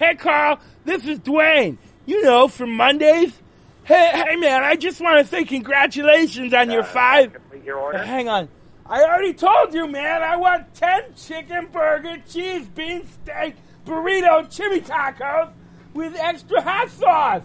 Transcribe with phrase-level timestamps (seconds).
[0.00, 1.76] Hey, Carl, this is Dwayne.
[2.06, 3.38] You know, from Mondays.
[3.84, 7.34] Hey, hey, man, I just want to say congratulations on your uh, five.
[7.34, 7.98] Complete your order.
[7.98, 8.48] Hang on.
[8.86, 10.22] I already told you, man.
[10.22, 15.52] I want 10 chicken burger, cheese, bean steak, burrito, chimi tacos
[15.92, 17.42] with extra hot sauce.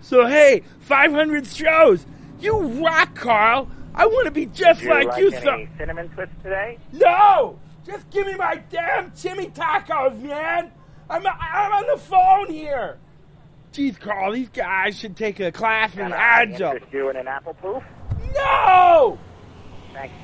[0.00, 2.06] So, hey, 500 shows.
[2.38, 3.68] You rock, Carl.
[3.96, 5.32] I want to be just you like, like you.
[5.32, 6.78] any So- cinnamon twist today?
[6.92, 7.58] no!
[7.84, 10.70] Just give me my damn chimi tacos, man!
[11.10, 12.98] I'm, I'm on the phone here!
[13.72, 16.72] Jeez, Carl, these guys should take a class in agile.
[16.72, 17.82] interest you in an apple poof?
[18.34, 19.18] No!
[19.92, 20.14] Thanks.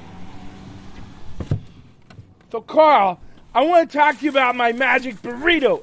[2.53, 3.21] So, Carl,
[3.55, 5.83] I want to talk to you about my magic burrito.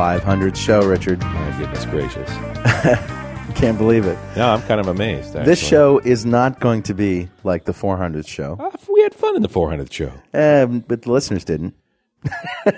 [0.00, 1.20] 500 show, Richard.
[1.20, 2.30] My goodness gracious.
[3.54, 4.18] Can't believe it.
[4.34, 5.36] No, I'm kind of amazed.
[5.36, 5.44] Actually.
[5.44, 8.56] This show is not going to be like the 400th show.
[8.58, 10.10] Uh, we had fun in the 400th show.
[10.32, 11.74] Um, but the listeners didn't,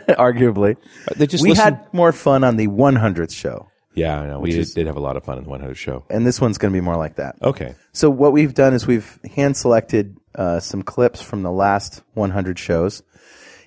[0.08, 0.76] arguably.
[1.08, 3.68] Uh, they just we listened- had more fun on the 100th show.
[3.94, 4.40] Yeah, I know.
[4.40, 6.04] We is, did have a lot of fun in the 100 show.
[6.10, 7.36] And this one's going to be more like that.
[7.40, 7.76] Okay.
[7.92, 12.58] So what we've done is we've hand selected uh, some clips from the last 100
[12.58, 13.04] shows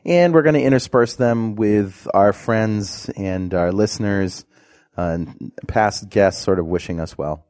[0.06, 4.46] and we're going to intersperse them with our friends and our listeners
[4.98, 7.46] uh, and past guests, sort of wishing us well.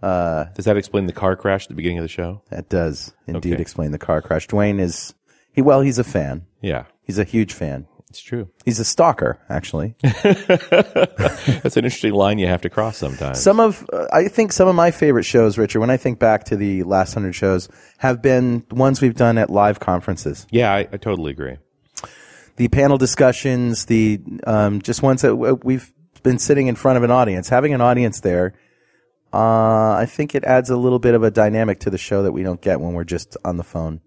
[0.00, 2.42] Does that explain the car crash at the beginning of the show?
[2.50, 3.62] That does indeed Okay.
[3.62, 4.46] explain the car crash.
[4.46, 5.14] Dwayne is
[5.52, 5.62] he?
[5.62, 6.46] Well, he's a fan.
[6.60, 7.86] Yeah, He's a huge fan.
[8.10, 8.48] It's true.
[8.64, 9.94] He's a stalker, actually.
[10.02, 13.40] That's an interesting line you have to cross sometimes.
[13.40, 16.44] some of uh, I think some of my favorite shows, Richard, when I think back
[16.44, 20.46] to the last hundred shows, have been ones we've done at live conferences.
[20.50, 21.56] yeah, I, I totally agree.
[22.56, 27.02] the panel discussions, the um, just ones that w- we've been sitting in front of
[27.04, 28.54] an audience, having an audience there.
[29.32, 32.32] Uh, I think it adds a little bit of a dynamic to the show that
[32.32, 34.00] we don't get when we're just on the phone.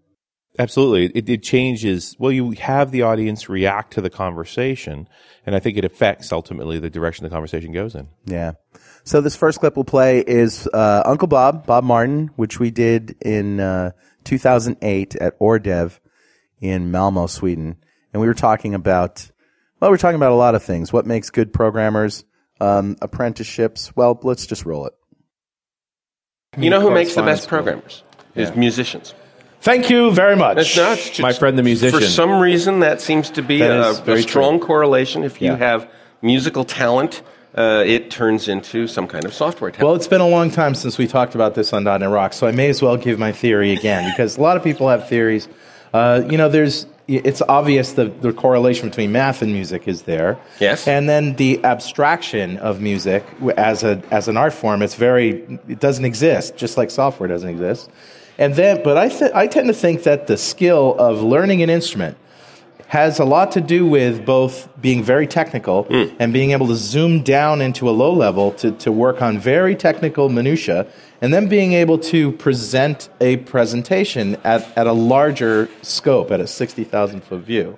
[0.60, 1.18] Absolutely.
[1.18, 2.16] It, it changes.
[2.20, 5.08] Well, you have the audience react to the conversation,
[5.46, 8.10] and I think it affects ultimately the direction the conversation goes in.
[8.26, 8.54] Yeah.
[9.04, 13.16] So this first clip we'll play is uh, Uncle Bob, Bob Martin, which we did
[13.22, 13.92] in uh,
[14.26, 16.00] 2008 at Øredev
[16.60, 17.78] in Malmo, Sweden,
[18.14, 19.32] and we were talking about
[19.80, 20.94] well, we we're talking about a lot of things.
[20.94, 22.24] What makes good programmers?
[22.60, 23.96] Um, apprenticeships.
[23.96, 24.94] Well, let's just roll it.
[26.56, 28.04] You know who makes the best programmers?
[28.36, 29.16] Is musicians.
[29.62, 30.76] Thank you very much.
[30.78, 32.00] It's My friend the musician.
[32.00, 35.24] For some reason, that seems to be a, a very strong correlation.
[35.24, 35.58] If you Yeah.
[35.58, 35.88] have
[36.24, 37.22] musical talent,
[37.56, 39.86] uh, it turns into some kind of software talent.
[39.86, 42.48] Well, it's been a long time since we talked about this on .NET Rock, so
[42.48, 45.48] I may as well give my theory again because a lot of people have theories.
[45.94, 50.40] Uh, you know, there's it's obvious the, the correlation between math and music is there.
[50.60, 50.88] Yes.
[50.88, 53.26] And then the abstraction of music
[53.58, 57.50] as a as an art form, it's very it doesn't exist, just like software doesn't
[57.50, 57.92] exist.
[58.41, 61.69] And then, but I th- I tend to think that the skill of learning an
[61.69, 62.18] instrument
[62.88, 66.07] has a lot to do with both being very technical hmm.
[66.19, 69.75] and being able to zoom down into a low level to, to work on very
[69.75, 70.88] technical minutia
[71.22, 76.47] and then being able to present a presentation at, at a larger scope, at a
[76.47, 77.78] 60,000 foot view.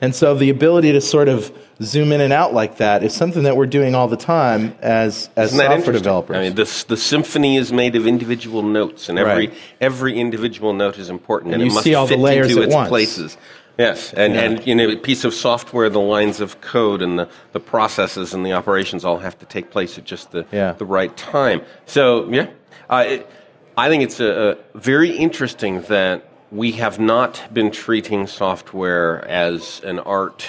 [0.00, 3.42] And so the ability to sort of zoom in and out like that is something
[3.44, 6.36] that we're doing all the time as, as software developers.
[6.36, 9.54] I mean, the, the symphony is made of individual notes, and every Right.
[9.80, 12.50] every individual note is important, and, And it you must see all the fit layers
[12.50, 12.88] into at its once.
[12.88, 13.36] places.
[13.78, 14.40] Yes, and, Yeah.
[14.40, 18.34] and you know, a piece of software, the lines of code and the, the processes
[18.34, 20.72] and the operations all have to take place at just the Yeah.
[20.72, 21.60] the right time.
[21.86, 22.48] So yeah,
[22.90, 23.30] uh, it,
[23.76, 29.80] I think it's a, a very interesting that we have not been treating software as
[29.84, 30.46] an art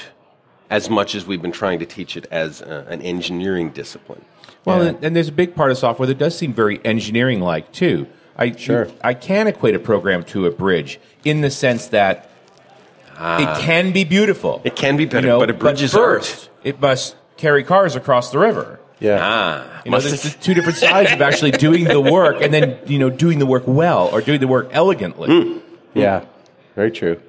[0.69, 4.23] as much as we've been trying to teach it as a, an engineering discipline.
[4.65, 7.71] Well, and, and there's a big part of software that does seem very engineering like
[7.71, 8.07] too.
[8.37, 8.87] I Sure.
[9.03, 12.29] I can equate a program to a bridge in the sense that
[13.19, 14.61] it can be beautiful.
[14.63, 16.23] It can be you know, but a bridge is art.
[16.25, 18.79] first it must carry cars across the river.
[18.99, 19.19] yeah.
[19.21, 22.99] Ah, You know, there's two different sides of actually doing the work and then you
[22.99, 25.61] know doing the work well or doing the work elegantly.
[25.93, 26.25] Yeah.
[26.75, 27.21] Very true.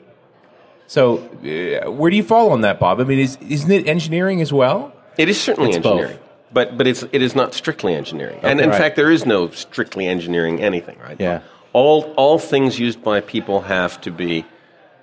[0.86, 3.00] So, uh, where do you fall on that, Bob?
[3.00, 4.92] I mean, is, isn't it engineering as well?
[5.18, 5.98] It is certainly It's both.
[6.00, 6.18] engineering,
[6.52, 8.40] but but it's it is not strictly engineering.
[8.42, 8.78] and in right.
[8.78, 11.16] fact, there is no strictly engineering anything, right?
[11.20, 11.40] Yeah.
[11.72, 14.44] All all things used by people have to be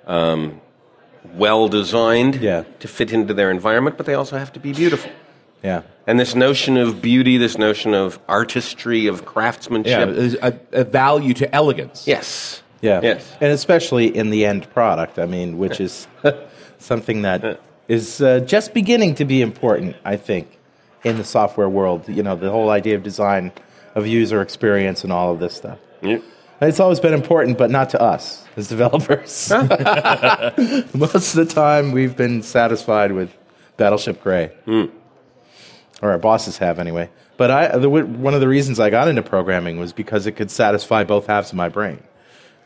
[0.05, 0.59] um,
[1.35, 2.63] well designed Yeah.
[2.79, 5.11] to fit into their environment, but they also have to be beautiful.
[5.63, 5.81] Yeah.
[6.05, 10.83] And this notion of beauty, this notion of artistry, of Yeah, craftsmanship, there's a, a
[10.83, 12.07] value to elegance.
[12.07, 13.01] yes, Yeah.
[13.01, 13.31] Yes.
[13.41, 16.07] And especially in the end product, I mean, which is
[16.79, 20.57] something that is uh, just beginning to be important, I think,
[21.03, 22.07] in the software world.
[22.07, 23.51] You know, the whole idea of design,
[23.95, 25.79] of user experience, and all of this stuff.
[26.01, 26.19] Yeah.
[26.59, 29.49] It's always been important, but not to us as developers.
[29.51, 33.31] Most of the time, we've been satisfied with
[33.77, 34.89] Battleship Gray, or
[36.11, 37.09] our bosses have anyway.
[37.37, 40.49] But I, the, one of the reasons I got into programming was because it could
[40.49, 42.01] satisfy both halves of my brain,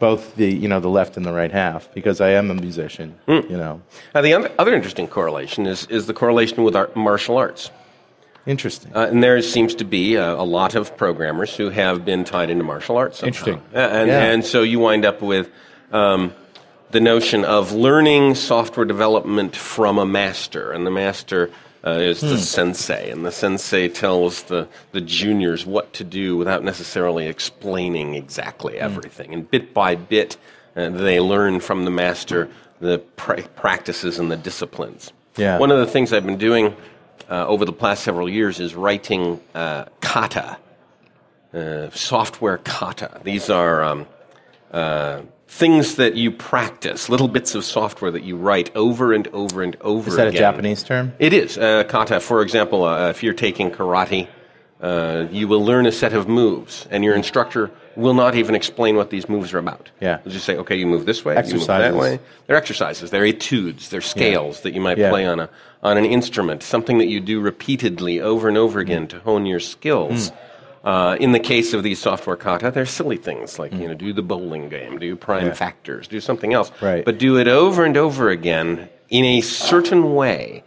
[0.02, 1.94] both the you know the left and the right half.
[1.94, 3.82] Because I am a musician, you know.
[4.14, 7.72] Now, the other, interesting correlation is, is the correlation with our martial arts.
[8.46, 8.92] Interesting.
[8.96, 12.50] Uh, and there seems to be a, a lot of programmers who have been tied
[12.50, 13.20] into martial arts.
[13.20, 13.28] somehow.
[13.28, 13.62] Interesting.
[13.74, 14.24] And, Yeah.
[14.32, 15.48] and so you wind up with
[15.92, 16.34] um,
[16.90, 20.72] the notion of learning software development from a master.
[20.72, 21.52] And the master
[21.86, 23.10] uh, is the sensei.
[23.10, 29.34] And the sensei tells the, the juniors what to do without necessarily explaining exactly everything.
[29.34, 30.38] And bit by bit,
[30.76, 32.50] uh, they learn from the master
[32.80, 35.14] the pra- practices and the disciplines.
[35.38, 35.58] Yeah.
[35.60, 36.76] One of the things I've been doing
[37.30, 40.58] uh, over the past several years is writing uh, kata,
[41.54, 43.22] uh, software kata.
[43.24, 44.08] These are um,
[44.72, 49.62] uh, things that you practice, little bits of software that you write over and over
[49.62, 50.10] and over again.
[50.10, 50.32] Is that a.
[50.32, 51.12] Japanese term?
[51.20, 51.58] It is.
[51.58, 54.30] Uh, kata, for example, uh, if you're taking karate,
[54.80, 58.96] uh, you will learn a set of moves, and your instructor will not even explain
[58.96, 59.92] what these moves are about.
[60.00, 60.20] Yeah.
[60.24, 62.20] They'll just say, okay, you move this way, you move that way.
[62.48, 63.12] They're exercises.
[63.12, 63.90] They're etudes.
[63.90, 65.10] They're scales that you might Yeah.
[65.10, 65.50] play on a
[65.84, 66.64] on an instrument.
[66.64, 70.30] Something that you do repeatedly over and over again to hone your skills.
[70.30, 70.36] Hmm.
[70.84, 74.14] Uh, in the case of these software kata, they're silly things like you know, do
[74.14, 76.72] the bowling game, do prime factors, do something else.
[76.82, 77.06] Right.
[77.06, 80.64] But do it over and over again in a certain way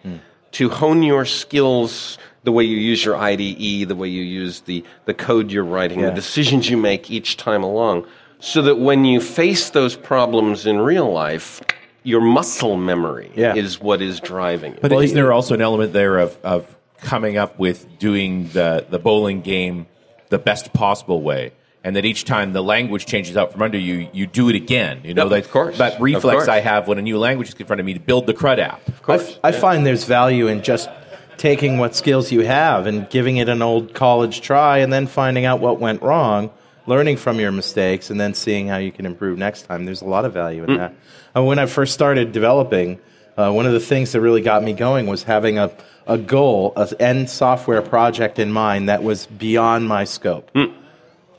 [0.52, 2.18] to hone your skills.
[2.44, 6.00] The way you use your IDE, the way you use the, the code you're writing,
[6.00, 6.10] Yeah.
[6.10, 8.06] the decisions you make each time along,
[8.38, 11.62] so that when you face those problems in real life,
[12.02, 13.54] your muscle memory Yeah.
[13.54, 14.78] is what is driving you.
[14.82, 18.98] But isn't there also an element there of, of coming up with doing the, the
[18.98, 19.86] bowling game
[20.34, 21.52] the best possible way?
[21.86, 25.00] And that each time the language changes out from under you, you do it again.
[25.04, 25.78] You know, Yep, that, of course.
[25.78, 26.48] that Of reflex course.
[26.48, 28.58] I have when a new language is in front of me to build the CRUD
[28.58, 28.80] app.
[29.06, 30.88] I, f- I find there's value in just
[31.36, 35.44] taking what skills you have and giving it an old college try and then finding
[35.44, 36.50] out what went wrong,
[36.86, 39.84] learning from your mistakes, and then seeing how you can improve next time.
[39.84, 40.94] There's a lot of value in that.
[41.36, 42.98] Uh, when I first started developing,
[43.36, 45.70] uh, one of the things that really got me going was having a,
[46.06, 50.50] a goal, an end software project in mind that was beyond my scope.
[50.54, 50.72] Hmm.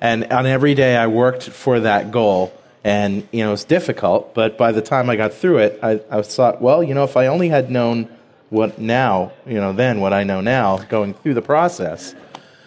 [0.01, 2.53] And on every day I worked for that goal.
[2.83, 6.21] And, you know, it's difficult, but by the time I got through it, I, I
[6.21, 8.07] thought, well, you know, if I only had known
[8.51, 12.13] what now, you know, then what I know now going through the process.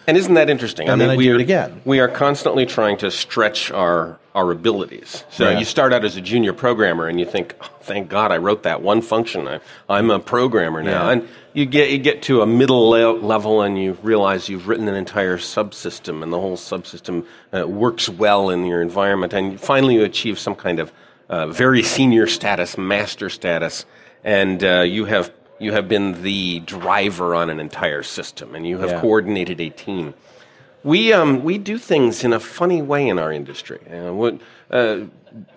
[0.07, 0.89] And isn't that interesting?
[0.89, 1.81] And then I we do are, it again.
[1.85, 5.23] We are constantly trying to stretch our our abilities.
[5.29, 5.59] So Yeah.
[5.59, 8.63] you start out as a junior programmer, and you think, oh, "Thank God I wrote
[8.63, 9.47] that one function.
[9.47, 9.59] I,
[9.89, 11.11] I'm a programmer now." Yeah.
[11.11, 14.87] And you get you get to a middle le- level, and you realize you've written
[14.87, 19.33] an entire subsystem, and the whole subsystem uh, works well in your environment.
[19.33, 20.91] And finally, you achieve some kind of
[21.29, 23.85] uh, very senior status, master status,
[24.23, 28.77] and uh, you have you have been the driver on an entire system, and you
[28.79, 29.01] have Yeah.
[29.01, 30.13] coordinated a team.
[30.83, 33.79] We um, we do things in a funny way in our industry.
[33.91, 34.39] Uh, what,
[34.71, 34.99] uh,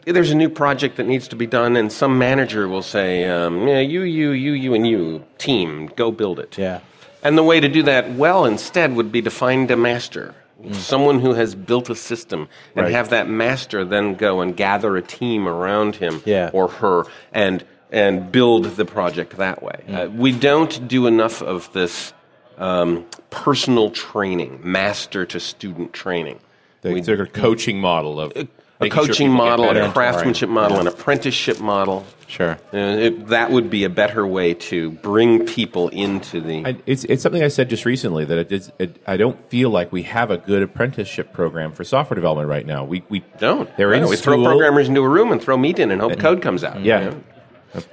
[0.04, 3.66] there's a new project that needs to be done, and some manager will say, um,
[3.68, 6.80] yeah, "You, you, you, you, and you, team, go build it." Yeah.
[7.22, 10.34] And the way to do that well instead would be to find a master,
[10.72, 12.82] someone who has built a system, and Mm.
[12.88, 12.92] Right.
[12.92, 16.50] have that master then go and gather a team around him Yeah.
[16.52, 19.84] or her and and build the project that way.
[19.86, 19.94] Mm.
[20.06, 22.12] Uh, we don't do enough of this
[22.58, 26.38] um, personal training, master to student training.
[26.82, 28.48] The We- sort of coaching model of a
[28.82, 32.04] making sure coaching model, a craftsmanship model, an apprenticeship model.
[32.26, 32.58] Sure.
[32.72, 36.64] Uh, it, that would be a better way to bring people into the.
[36.64, 39.68] I, it's, it's something I said just recently that it is, it, I don't feel
[39.70, 42.84] like we have a good apprenticeship program for software development right now.
[42.84, 43.74] We, we don't.
[43.76, 46.18] They're in No, we throw programmers into a room and throw meat in and hope
[46.18, 46.82] code comes out.
[46.82, 47.00] Yeah.
[47.00, 47.22] you know?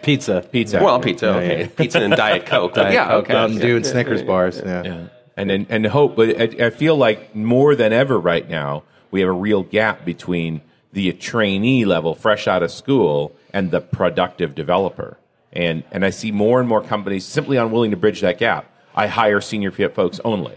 [0.01, 0.45] Pizza.
[0.51, 0.83] Pizza.
[0.83, 1.59] Well, pizza, Yeah, okay.
[1.61, 1.67] yeah.
[1.67, 2.73] Pizza and Diet Coke.
[2.73, 3.33] Diet yeah, Coke, okay.
[3.33, 3.65] Um, Mountain Yeah.
[3.65, 4.61] Dew and Snickers bars.
[4.63, 4.83] Yeah.
[4.83, 5.07] Yeah.
[5.37, 9.21] And and, and hope, but I, I feel like more than ever right now, we
[9.21, 14.53] have a real gap between the trainee level, fresh out of school, and the productive
[14.53, 15.17] developer.
[15.53, 18.69] And and I see more and more companies simply unwilling to bridge that gap.
[18.93, 20.55] I hire senior folks only.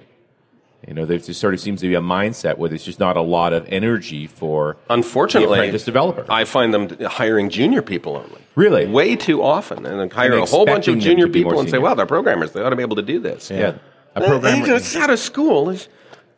[0.86, 3.16] You know, there just sort of seems to be a mindset where there's just not
[3.16, 6.26] a lot of energy for Unfortunately, apprentice developer.
[6.28, 8.40] I find them hiring junior people only.
[8.56, 8.86] Really?
[8.86, 9.86] Way too often.
[9.86, 11.78] And then hire And a whole bunch of junior to be more people and say,
[11.78, 12.50] well, they're programmers.
[12.52, 13.50] They ought to be able to do this.
[13.50, 13.74] yeah.
[14.16, 14.74] A Uh, programmer.
[14.74, 15.74] It's out of school.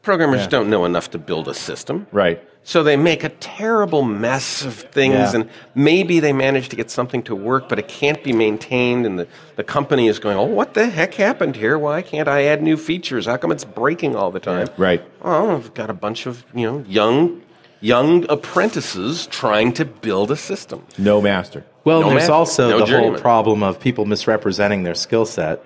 [0.04, 2.06] Programmers don't know enough to build a system.
[2.12, 2.40] Right.
[2.66, 5.34] So they make a terrible mess of things, Yeah.
[5.34, 9.18] and maybe they manage to get something to work, but it can't be maintained, and
[9.18, 11.78] the, the company is going, oh, what the heck happened here?
[11.78, 13.26] Why can't I add new features?
[13.26, 14.68] How come it's breaking all the time?
[14.78, 15.02] Right.
[15.22, 17.42] Oh, I've got a bunch of you know young
[17.80, 20.86] young apprentices trying to build a system.
[20.96, 21.64] No master.
[21.84, 23.12] Well, No there's man- also no the journeyman.
[23.12, 25.62] whole problem of people misrepresenting their skill set.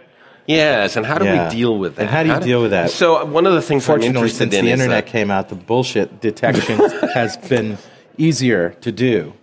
[0.49, 1.45] Yes, and how do Yeah.
[1.51, 2.03] we deal with that?
[2.03, 2.91] And how do you deal with that?
[2.91, 5.31] So uh, one of the things I'm Fortunately, interested since in the internet that- came
[5.31, 6.79] out, the bullshit detection
[7.15, 7.77] has been
[8.17, 9.35] easier to do.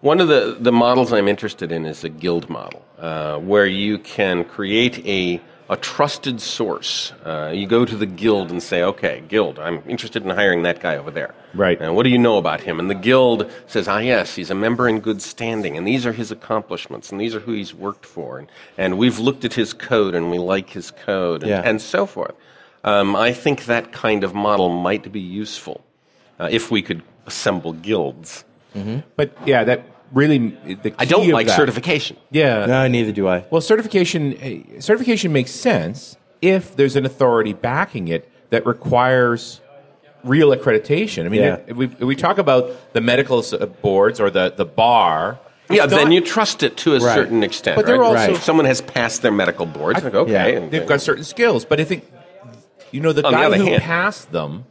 [0.00, 3.98] One of the, the models I'm interested in is a guild model, uh, where you
[3.98, 5.40] can create a,
[5.70, 7.12] a trusted source.
[7.24, 10.80] Uh, you go to the guild and say, okay, guild, I'm interested in hiring that
[10.80, 11.34] guy over there.
[11.54, 11.80] Right.
[11.80, 12.78] And what do you know about him?
[12.78, 16.12] And the guild says, ah, yes, he's a member in good standing, and these are
[16.12, 19.72] his accomplishments, and these are who he's worked for, and, and we've looked at his
[19.72, 21.62] code, and we like his code, and, Yeah.
[21.64, 22.34] and so forth.
[22.84, 25.82] Um, I think that kind of model might be useful
[26.38, 28.44] uh, if we could assemble guilds.
[29.16, 32.16] But yeah, that really the key I don't of like that- certification.
[32.30, 32.66] Yeah.
[32.66, 33.44] No, neither do I.
[33.50, 39.60] Well, certification eh, certification makes sense if there's an authority backing it that requires
[40.22, 41.26] real accreditation.
[41.26, 41.58] I mean, Yeah.
[41.66, 45.38] if we, if we talk about the medical uh, boards or the the bar.
[45.70, 47.14] Yeah, it's then you trust it to a Right.
[47.14, 47.76] certain extent.
[47.76, 48.20] But they're right?
[48.28, 50.00] also- If someone has passed their medical boards.
[50.00, 52.04] I- like, okay, yeah, and- they've got certain skills, but I think
[52.92, 54.64] you know the On the guy other who hand- passed them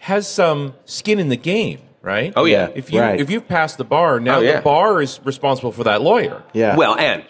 [0.00, 2.32] has some skin in the game, right?
[2.36, 2.68] Oh, yeah.
[2.74, 3.20] If you Right.
[3.20, 4.56] if you've passed the bar, now Oh, yeah.
[4.56, 6.42] the bar is responsible for that lawyer.
[6.54, 6.76] Yeah.
[6.76, 7.24] Well, and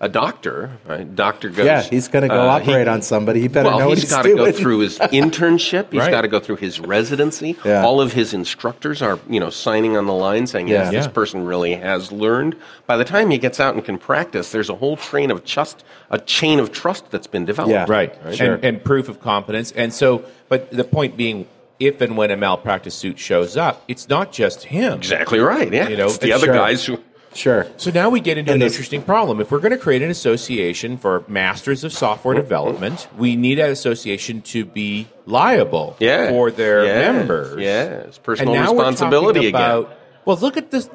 [0.00, 1.14] a doctor, right?
[1.14, 1.66] Doctor goes.
[1.66, 3.40] yeah, he's going to go uh, he- operate on somebody.
[3.40, 5.92] He better Well, know what he's he's got to go through his internship.
[5.92, 6.10] He's Right.
[6.10, 7.56] got to go through his residency.
[7.64, 7.84] Yeah.
[7.84, 10.98] All of his instructors are, you know, signing on the line saying, "Yes, Yeah.
[10.98, 11.12] this Yeah.
[11.12, 14.74] person really has learned." By the time he gets out and can practice, there's a
[14.76, 17.72] whole train of trust, a chain of trust that's been developed.
[17.72, 17.84] Yeah.
[17.88, 18.54] right, Sure.
[18.54, 19.72] and, and proof of competence.
[19.76, 21.46] And so, but the point being,
[21.86, 24.94] if and when a malpractice suit shows up, it's not just him.
[24.94, 25.72] Exactly right.
[25.72, 26.54] Yeah, You know, it's the other sure.
[26.54, 26.98] guys who.
[27.34, 27.66] Sure.
[27.78, 29.40] So now we get into And an this- interesting problem.
[29.40, 33.70] If we're going to create an association for masters of software development, we need that
[33.70, 36.28] association to be liable Yeah.
[36.28, 37.12] for their Yeah.
[37.12, 37.58] members.
[37.58, 38.04] Yes.
[38.16, 39.60] And Personal now responsibility we're again.
[39.60, 39.96] about,
[40.26, 40.90] Well, look at this.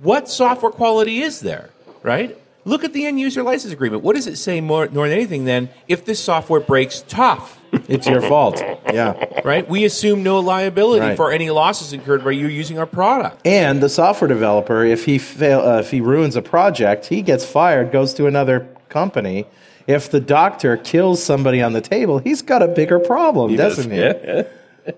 [0.00, 1.68] What software quality is there,
[2.02, 2.34] right?
[2.66, 4.02] Look at the end user license agreement.
[4.02, 5.68] What does it say more, more than anything then?
[5.88, 8.62] if this software breaks, tough, It's your fault.
[8.94, 9.40] Yeah.
[9.44, 9.68] right?
[9.68, 11.16] We assume no liability Right.
[11.16, 13.44] for any losses incurred by you using our product.
[13.44, 17.44] And the software developer, if he fail, uh, if he ruins a project, he gets
[17.44, 19.46] fired, goes to another company.
[19.88, 24.44] If the doctor kills somebody on the table, he's got a bigger problem, doesn't he?
[24.86, 24.92] Yeah.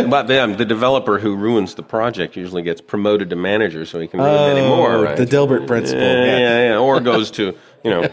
[0.00, 4.00] yeah, but um, the developer who ruins the project usually gets promoted to manager, so
[4.00, 5.02] he can ruin any more.
[5.02, 5.18] Right?
[5.18, 6.02] Oh, The Dilbert principle.
[6.02, 8.08] yeah, yeah, yeah, or goes to you know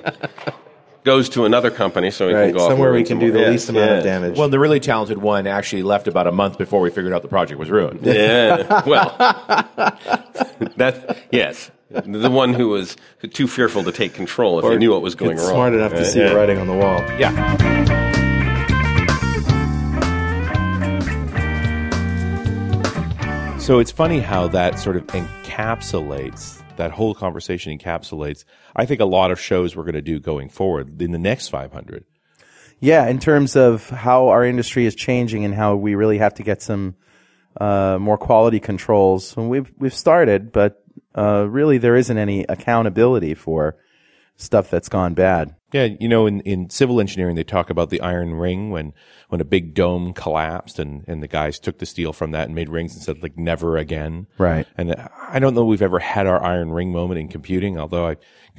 [1.03, 2.43] goes to another company, so he Right.
[2.45, 3.49] can go off and Somewhere we can some do the more.
[3.49, 4.37] least Yes, amount of damage.
[4.37, 7.27] Well, the really talented one actually left about a month before we figured out the
[7.27, 8.01] project was ruined.
[8.05, 8.83] Yeah.
[8.85, 9.15] Well,
[10.77, 12.95] that yes, the one who was
[13.33, 15.47] too fearful to take control if he knew what was going wrong.
[15.49, 16.29] smart enough to see yeah.
[16.29, 16.99] the writing on the wall.
[17.17, 18.11] Yeah.
[23.61, 28.43] So it's funny how that sort of encapsulates that whole conversation encapsulates.
[28.75, 31.49] I think a lot of shows we're going to do going forward in the next
[31.49, 32.05] 500.
[32.79, 36.43] Yeah, in terms of how our industry is changing and how we really have to
[36.43, 36.95] get some
[37.59, 39.37] uh, more quality controls.
[39.37, 40.83] And we've we've started, but
[41.15, 43.77] uh, really there isn't any accountability for
[44.37, 45.55] stuff that's gone bad.
[45.73, 48.93] Yeah, you know, in, in civil engineering, they talk about the iron ring when,
[49.29, 52.55] when a big dome collapsed and, and the guys took the steel from that and
[52.55, 54.27] made rings and said, like, never again.
[54.37, 54.67] Right.
[54.77, 54.93] And
[55.29, 58.17] I don't know we've ever had our iron ring moment in computing, although I,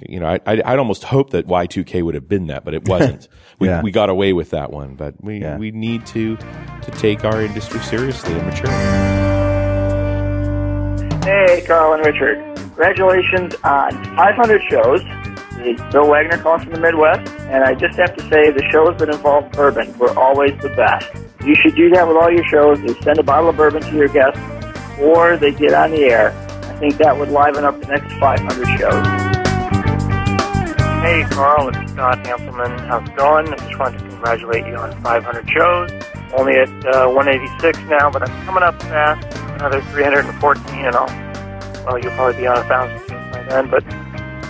[0.09, 2.89] you know, I, I'd, I'd almost hope that Y2K would have been that, but it
[2.89, 3.29] wasn't.
[3.59, 3.83] we, Yeah.
[3.83, 5.59] we got away with that one, but we, Yeah.
[5.59, 8.71] we need to, to take our industry seriously and mature.
[11.25, 12.39] Hey, Carl and Richard.
[12.57, 15.03] Congratulations on 500 shows.
[15.91, 19.09] Bill Wagner calling from the Midwest, and I just have to say the shows that
[19.09, 21.09] involve bourbon were always the best.
[21.45, 22.79] You should do that with all your shows.
[22.81, 24.41] Is send a bottle of bourbon to your guests,
[25.01, 26.31] or they get on the air.
[26.63, 29.07] I think that would liven up the next 500 shows.
[31.03, 32.79] Hey, Carl, it's Scott Hanselman.
[32.87, 33.49] How's it going?
[33.49, 35.91] I just wanted to congratulate you on 500 shows.
[36.37, 39.27] Only at uh, 186 now, but I'm coming up fast.
[39.55, 41.07] Another 314, and I'll,
[41.85, 43.69] well, you'll probably be on a thousand soon by then.
[43.69, 43.85] But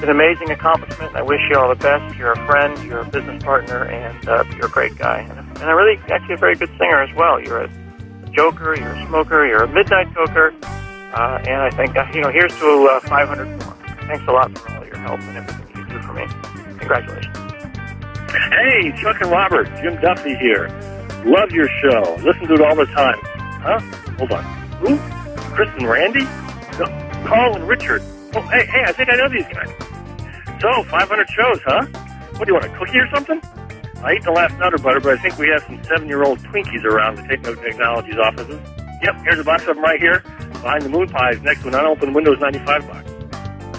[0.03, 2.17] an amazing accomplishment, I wish you all the best.
[2.17, 5.21] You're a friend, you're a business partner, and uh, you're a great guy.
[5.21, 7.41] And, a really, actually, a very good singer as well.
[7.41, 7.71] You're a,
[8.33, 10.53] joker, you're a smoker, you're a midnight toker,
[11.13, 13.77] uh, and I think, uh, you know, here's to uh, 500 more.
[14.07, 16.27] Thanks a lot for all your help and everything you do for me.
[16.79, 17.37] Congratulations.
[18.33, 20.69] Hey, Chuck and Robert, Jim Duffy here.
[21.25, 22.17] Love your show.
[22.25, 23.19] Listen to it all the time.
[23.61, 23.79] Huh?
[24.19, 24.45] Hold on.
[24.81, 24.99] Who?
[25.55, 26.25] Chris and Randy?
[26.79, 26.87] No,
[27.27, 28.03] Carl and Richard.
[28.35, 29.71] Oh, hey, hey, I think I know these guys.
[30.63, 31.87] So, 500 shows, huh?
[32.39, 33.43] What, do you want a cookie or something?
[33.99, 37.17] I ate the last Nutter Butter, but I think we have some seven-year-old Twinkies around
[37.17, 38.61] the TakeNote Technologies offices.
[39.03, 40.23] Yep, here's a box of them right here,
[40.63, 43.11] behind the moon pies, next to an unopened Windows 95 box.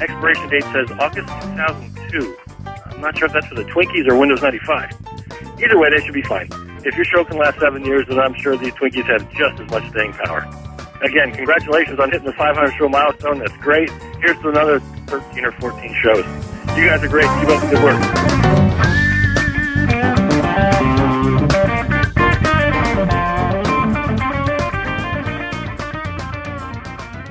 [0.01, 2.37] Expiration date says August 2002.
[2.91, 4.91] I'm not sure if that's for the Twinkies or Windows 95.
[5.63, 6.49] Either way, they should be fine.
[6.83, 9.71] If your show can last seven years, then I'm sure these Twinkies have just as
[9.71, 10.43] much staying power.
[11.01, 13.39] Again, congratulations on hitting the 500 show milestone.
[13.39, 13.89] That's great.
[14.19, 16.52] Here's to another 13 or 14 shows.
[16.75, 17.25] You guys are great.
[17.39, 19.13] Keep up the good work.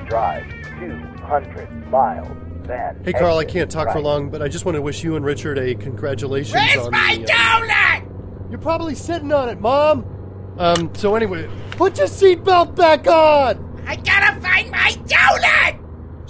[0.07, 0.45] Drive
[0.79, 3.03] 200 miles, then.
[3.03, 5.25] Hey, Carl, I can't talk for long, but I just want to wish you and
[5.25, 8.49] Richard a congratulations Where's on my the, uh, donut?
[8.49, 10.05] You're probably sitting on it, Mom.
[10.57, 13.83] Um, so anyway, put your seatbelt back on.
[13.85, 15.82] I gotta find my donut!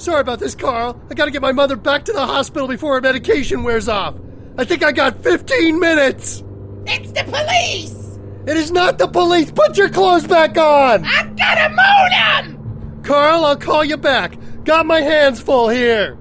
[0.04, 1.02] Sorry about this, Carl.
[1.10, 4.16] I gotta get my mother back to the hospital before her medication wears off.
[4.58, 6.44] I think I got 15 minutes.
[6.86, 8.20] It's the police!
[8.46, 9.50] It is not the police.
[9.50, 11.06] Put your clothes back on.
[11.06, 13.02] I gotta moon 'em!
[13.04, 14.38] Carl, I'll call you back.
[14.66, 16.18] Got my hands full here.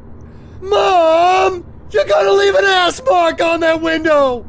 [0.60, 4.46] Mom, you're gonna leave an ass mark on that window.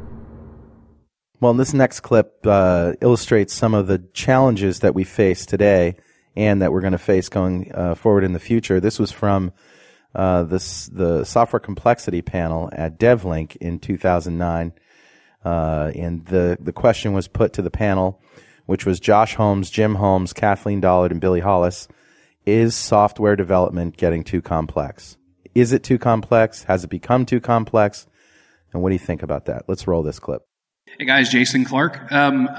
[1.41, 5.95] Well, this next clip uh, illustrates some of the challenges that we face today
[6.35, 8.79] and that we're going to face going uh, forward in the future.
[8.79, 9.51] This was from
[10.15, 14.73] uh, the software complexity panel at DevLink in 2009.
[15.43, 18.21] Uh, and the, the question was put to the panel,
[18.65, 21.87] which was Josh Holmes, Jim Holmes, Kathleen Dollard, and Billy Hollis.
[22.45, 25.17] Is software development getting too complex?
[25.55, 26.63] Is it too complex?
[26.63, 28.07] Has it become too complex?
[28.73, 29.63] And what do you think about that?
[29.67, 30.41] Let's roll this clip.
[30.97, 32.11] Hey guys, Jason Clark.
[32.11, 32.49] Um,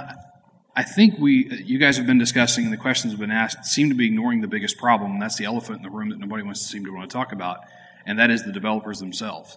[0.77, 3.91] I think we, you guys have been discussing, and the questions have been asked, seem
[3.91, 6.43] to be ignoring the biggest problem, and that's the elephant in the room that nobody
[6.43, 7.59] wants to seem to want to talk about,
[8.07, 9.57] and that is the developers themselves.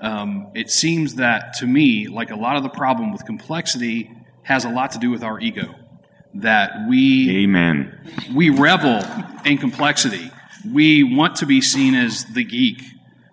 [0.00, 4.10] Um, it seems that to me, like a lot of the problem with complexity,
[4.42, 5.74] has a lot to do with our ego.
[6.34, 7.96] That we Amen.
[8.34, 9.02] we revel
[9.44, 10.30] in complexity.
[10.72, 12.82] We want to be seen as the geek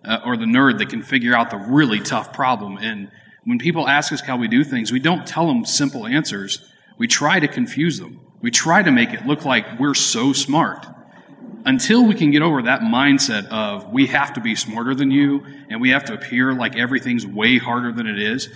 [0.06, 2.78] uh, or the nerd that can figure out the really tough problem.
[2.78, 3.10] And
[3.46, 6.71] when people ask us how we do things, we don't tell them simple answers.
[6.98, 8.20] We try to confuse them.
[8.42, 10.86] We try to make it look like we're so smart.
[11.64, 15.46] Until we can get over that mindset of we have to be smarter than you
[15.70, 18.50] and we have to appear like everything's way harder than it is,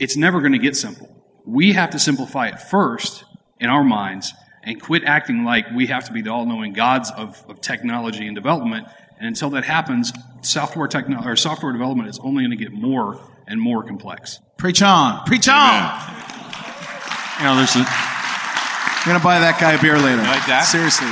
[0.00, 1.08] it's never going to get simple.
[1.46, 3.24] We have to simplify it first
[3.60, 7.42] in our minds and quit acting like we have to be the all-knowing gods of,
[7.48, 8.88] of technology and development.
[9.18, 10.12] And until that happens,
[10.42, 14.40] software techno- or software development is only going to get more and more complex.
[14.56, 15.24] Preach on.
[15.24, 16.39] Preach on.
[17.40, 20.20] You know, there's a, I'm going to buy that guy a beer later.
[20.20, 20.66] like that?
[20.66, 21.08] Seriously.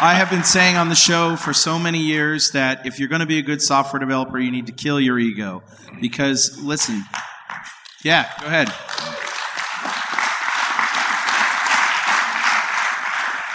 [0.00, 3.20] I have been saying on the show for so many years that if you're going
[3.20, 5.62] to be a good software developer, you need to kill your ego.
[6.00, 7.04] Because, listen,
[8.02, 8.66] yeah, go ahead.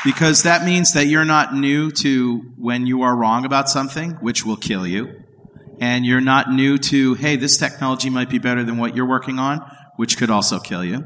[0.06, 4.46] Because that means that you're not new to when you are wrong about something, which
[4.46, 5.24] will kill you.
[5.82, 9.40] And you're not new to, hey, this technology might be better than what you're working
[9.40, 9.60] on,
[9.98, 11.06] which could also kill you.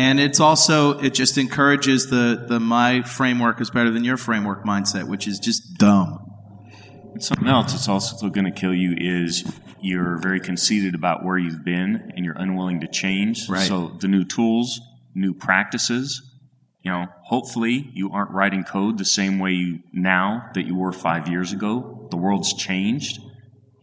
[0.00, 4.64] And it's also, it just encourages the, the my framework is better than your framework
[4.64, 6.24] mindset, which is just dumb.
[7.18, 9.44] something else that's also going to kill you is
[9.82, 13.46] you're very conceited about where you've been and you're unwilling to change.
[13.46, 13.68] Right.
[13.68, 14.80] So the new tools,
[15.14, 16.22] new practices,
[16.80, 20.92] you know, hopefully you aren't writing code the same way you now that you were
[20.92, 22.08] five years ago.
[22.10, 23.20] The world's changed.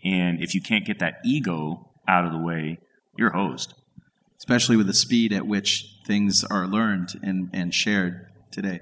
[0.03, 2.79] And if you can't get that ego out of the way,
[3.15, 3.75] you're hosed.
[4.37, 8.81] Especially with the speed at which things are learned and, and shared today.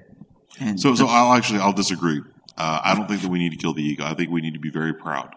[0.60, 2.20] And So, so I'll actually I'll disagree.
[2.56, 4.04] Uh, I don't think that we need to kill the ego.
[4.04, 5.34] I think we need to be very proud,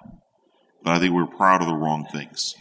[0.84, 2.56] but I think we're proud of the wrong things.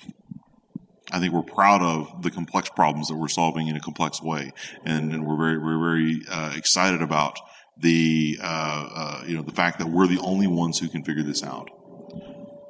[1.10, 4.52] I think we're proud of the complex problems that we're solving in a complex way,
[4.84, 7.38] and, and we're very we're very uh, excited about
[7.78, 11.22] the uh, uh, you know the fact that we're the only ones who can figure
[11.22, 11.70] this out.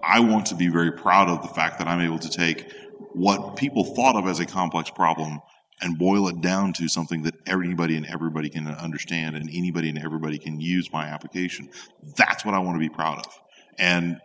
[0.04, 2.72] I want to be very proud of the fact that I'm able to take
[3.18, 5.40] what people thought of as a complex problem
[5.80, 9.98] and boil it down to something that anybody and everybody can understand and anybody and
[9.98, 11.68] everybody can use my application.
[12.16, 13.40] That's what I want to be proud of.
[13.78, 14.18] And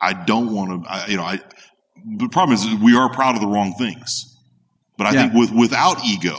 [0.00, 1.40] I don't want to, I, you know, I,
[2.18, 4.36] the problem is we are proud of the wrong things.
[4.96, 5.22] But I Yeah.
[5.22, 6.38] think with, without ego,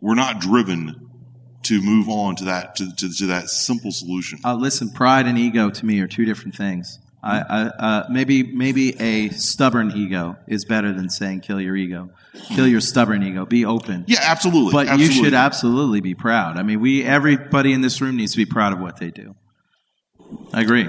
[0.00, 1.08] we're not driven
[1.62, 4.38] to move on to that, to, to, to that simple solution.
[4.44, 6.98] Uh, listen, pride and ego to me are two different things.
[7.24, 12.10] I, I, uh, maybe maybe a stubborn ego is better than saying kill your ego.
[12.54, 13.46] Kill your stubborn ego.
[13.46, 14.04] Be open.
[14.06, 14.72] Yeah, absolutely.
[14.72, 15.16] But absolutely.
[15.16, 16.58] you should absolutely be proud.
[16.58, 19.34] I mean, we everybody in this room needs to be proud of what they do.
[20.52, 20.86] I agree.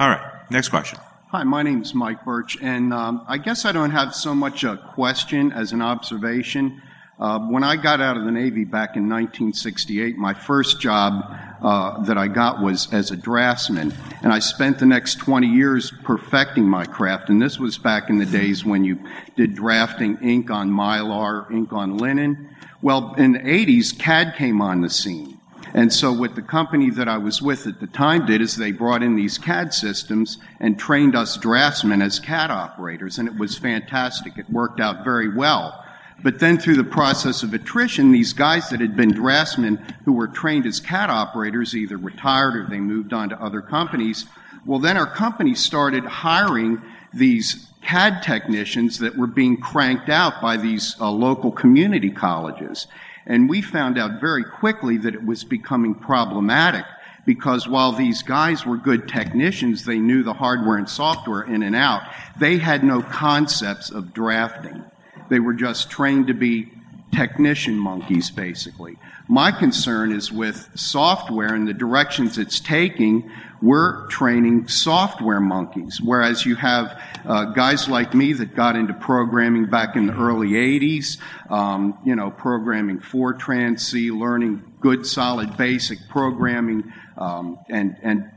[0.00, 0.50] All right.
[0.50, 0.98] Next question.
[1.30, 4.64] Hi, my name is Mike Birch, and um, I guess I don't have so much
[4.64, 6.82] a question as an observation.
[7.20, 11.30] Uh, when I got out of the Navy back in 1968, my first job
[11.62, 13.92] uh, that I got was as a draftsman,
[14.22, 17.28] and I spent the next 20 years perfecting my craft.
[17.28, 18.98] And this was back in the days when you
[19.36, 22.48] did drafting ink on mylar, ink on linen.
[22.80, 25.38] Well, in the 80s, CAD came on the scene.
[25.74, 28.72] And so, what the company that I was with at the time did is they
[28.72, 33.58] brought in these CAD systems and trained us draftsmen as CAD operators, and it was
[33.58, 34.38] fantastic.
[34.38, 35.84] It worked out very well.
[36.22, 40.26] But then, through the process of attrition, these guys that had been draftsmen who were
[40.26, 44.26] trained as CAD operators either retired or they moved on to other companies.
[44.66, 46.82] Well, then our company started hiring
[47.14, 52.88] these CAD technicians that were being cranked out by these uh, local community colleges.
[53.26, 56.84] And we found out very quickly that it was becoming problematic
[57.26, 61.76] because while these guys were good technicians, they knew the hardware and software in and
[61.76, 62.02] out,
[62.40, 64.82] they had no concepts of drafting.
[65.28, 66.70] They were just trained to be
[67.12, 68.96] technician monkeys, basically.
[69.28, 73.30] My concern is with software and the directions it's taking.
[73.60, 79.66] We're training software monkeys, whereas you have uh, guys like me that got into programming
[79.66, 81.18] back in the early 80s,
[81.50, 88.30] um, you know, programming Fortran, C, learning good, solid, basic programming, um, and, and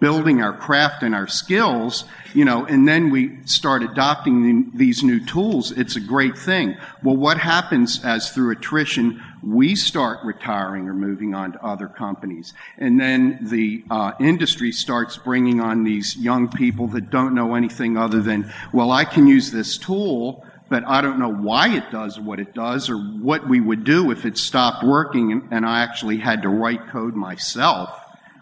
[0.00, 5.24] building our craft and our skills, you know, and then we start adopting these new
[5.24, 6.76] tools, it's a great thing.
[7.02, 12.54] Well, what happens as through attrition, we start retiring or moving on to other companies.
[12.76, 17.96] And then the uh, industry starts bringing on these young people that don't know anything
[17.96, 22.20] other than, well, I can use this tool, but I don't know why it does
[22.20, 25.82] what it does or what we would do if it stopped working and, and I
[25.82, 27.90] actually had to write code myself.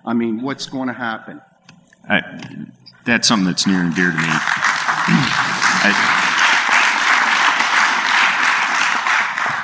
[0.07, 1.40] I mean, what's going to happen?
[2.09, 2.23] I,
[3.05, 4.23] that's something that's near and dear to me.
[5.83, 5.92] I,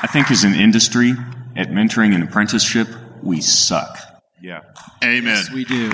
[0.03, 1.15] I think as an industry,
[1.55, 2.89] at mentoring and apprenticeship,
[3.23, 3.99] we suck.
[4.41, 4.63] Yeah.
[5.05, 5.25] Amen.
[5.25, 5.93] Yes, we do.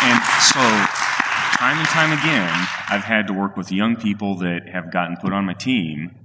[0.00, 0.60] And so,
[1.58, 5.32] time and time again, I've had to work with young people that have gotten put
[5.34, 6.17] on my team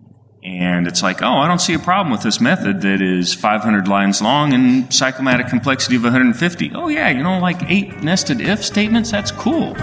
[0.44, 3.88] and it's like, oh, I don't see a problem with this method that is 500
[3.88, 6.72] lines long and cyclomatic complexity of 150.
[6.76, 9.12] Oh, yeah, you know, like eight nested if statements?
[9.12, 9.74] That's cool.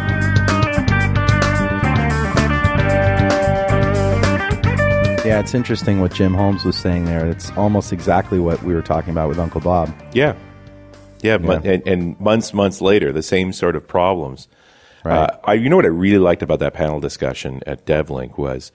[5.25, 7.27] Yeah, it's interesting what Jim Holmes was saying there.
[7.27, 9.94] It's almost exactly what we were talking about with Uncle Bob.
[10.12, 10.35] Yeah.
[11.23, 14.49] Yeah, mon- and, and months, months later, the same sort of problems.
[15.05, 15.16] Right.
[15.16, 18.73] Uh, I, you know what I really liked about that panel discussion at DevLink was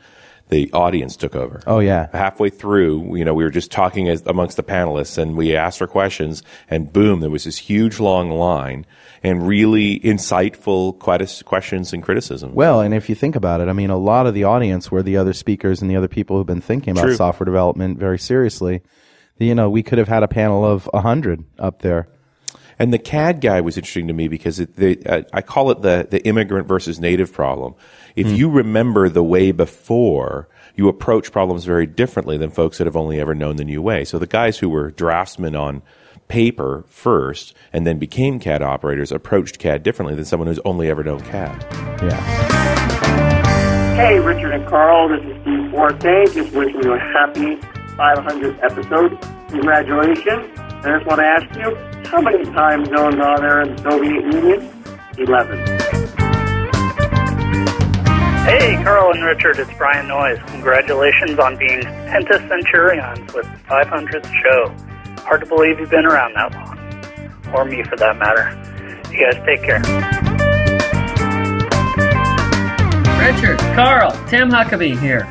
[0.49, 1.62] the audience took over.
[1.65, 2.08] Oh yeah.
[2.12, 5.81] Halfway through, you know, we were just talking as, amongst the panelists, and we asked
[5.81, 8.86] our questions, and boom, there was this huge long line
[9.23, 12.53] and really insightful quite- questions and criticism.
[12.53, 15.01] Well, and if you think about it, I mean, a lot of the audience were
[15.01, 17.15] the other speakers and the other people who've been thinking about True.
[17.15, 18.81] software development very seriously.
[19.39, 22.08] You know, we could have had a panel of a hundred up there.
[22.77, 25.81] And the CAD guy was interesting to me because it, they, uh, I call it
[25.81, 27.73] the, the immigrant versus native problem.
[28.15, 28.36] If Hmm.
[28.36, 33.19] you remember the way before, you approach problems very differently than folks that have only
[33.19, 34.04] ever known the new way.
[34.06, 35.82] So the guys who were draftsmen on
[36.28, 41.04] paper first and then became CAD operators approached CAD differently than someone who's only ever
[41.04, 41.65] known CAD.
[42.01, 42.21] Yeah.
[43.95, 46.25] Hey, Richard and Carl, this is Steve Forte.
[46.34, 47.56] Just wishing you a happy
[47.97, 49.17] 500th episode.
[49.49, 50.49] Congratulations.
[50.58, 53.82] And I just want to ask you, how many time zones are there in the
[53.89, 54.69] Soviet Union?
[55.17, 56.04] 11.
[58.45, 60.38] Hey, Carl and Richard, it's Brian Noyes.
[60.51, 65.23] Congratulations on being Centurions with the 500th show.
[65.23, 66.77] Hard to believe you've been around that long.
[67.55, 68.53] Or me, for that matter.
[69.12, 69.79] You guys take care.
[73.17, 75.27] Richard, Carl, Tim Huckaby here.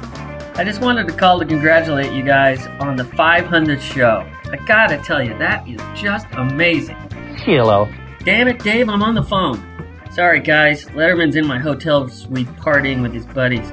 [0.56, 4.28] I just wanted to call to congratulate you guys on the 500th show.
[4.50, 6.96] I gotta tell you, that is just amazing.
[7.44, 7.88] Hello.
[8.24, 9.64] Damn it, Dave, I'm on the phone.
[10.14, 10.84] Sorry, guys.
[10.90, 13.72] Letterman's in my hotel suite partying with his buddies.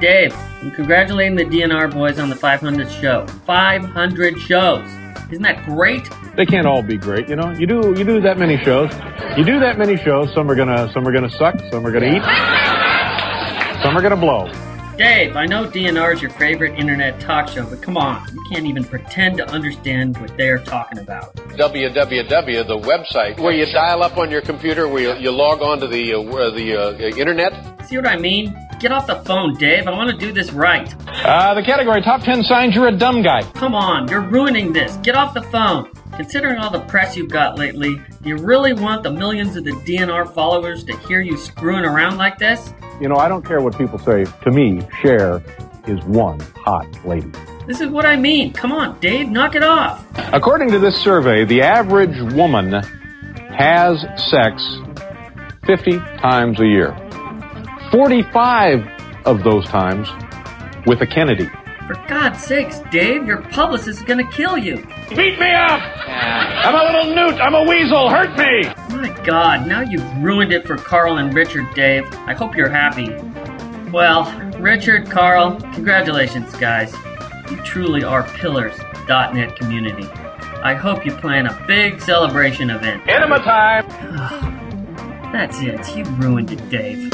[0.00, 3.26] Dave, I'm congratulating the DNR boys on the 500th show.
[3.44, 4.86] 500 shows.
[5.30, 6.08] Isn't that great?
[6.36, 7.50] They can't all be great, you know.
[7.50, 8.90] You do you do that many shows.
[9.36, 10.32] You do that many shows.
[10.32, 11.54] Some are gonna some are gonna suck.
[11.70, 12.22] Some are gonna eat.
[13.82, 14.50] Some are gonna blow.
[14.96, 18.64] Dave, I know DNR is your favorite internet talk show, but come on, you can't
[18.64, 21.34] even pretend to understand what they're talking about.
[21.34, 25.80] www, the website, where you dial up on your computer, where you, you log on
[25.80, 27.82] to the, uh, the uh, internet.
[27.88, 28.54] See what I mean?
[28.78, 29.88] Get off the phone, Dave.
[29.88, 30.94] I want to do this right.
[31.08, 33.42] Uh, the category top 10 signs you're a dumb guy.
[33.54, 34.96] Come on, you're ruining this.
[34.98, 35.90] Get off the phone.
[36.16, 39.72] Considering all the press you've got lately, do you really want the millions of the
[39.72, 42.72] DNR followers to hear you screwing around like this?
[43.00, 44.24] You know, I don't care what people say.
[44.24, 45.42] To me, Cher
[45.88, 47.32] is one hot lady.
[47.66, 48.52] This is what I mean.
[48.52, 50.06] Come on, Dave, knock it off.
[50.32, 52.72] According to this survey, the average woman
[53.52, 54.00] has
[54.30, 54.62] sex
[55.66, 56.96] 50 times a year.
[57.90, 58.86] 45
[59.24, 60.08] of those times
[60.86, 61.48] with a Kennedy.
[61.86, 64.76] For God's sakes, Dave, your publicist is gonna kill you.
[65.10, 65.82] Beat me up!
[66.64, 67.38] I'm a little newt.
[67.42, 68.08] I'm a weasel.
[68.08, 68.62] Hurt me!
[68.96, 72.10] My God, now you've ruined it for Carl and Richard, Dave.
[72.20, 73.12] I hope you're happy.
[73.90, 76.94] Well, Richard, Carl, congratulations, guys.
[77.50, 80.08] You truly are pillars of .NET community.
[80.62, 83.06] I hope you plan a big celebration event.
[83.06, 83.86] Enema time!
[85.32, 85.94] That's it.
[85.94, 87.12] You ruined it, Dave.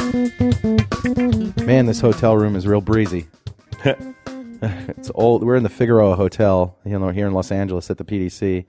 [1.66, 3.26] Man, this hotel room is real breezy.
[3.84, 5.42] it's old.
[5.42, 8.66] We're in the Figueroa Hotel, you know, here in Los Angeles at the PDC,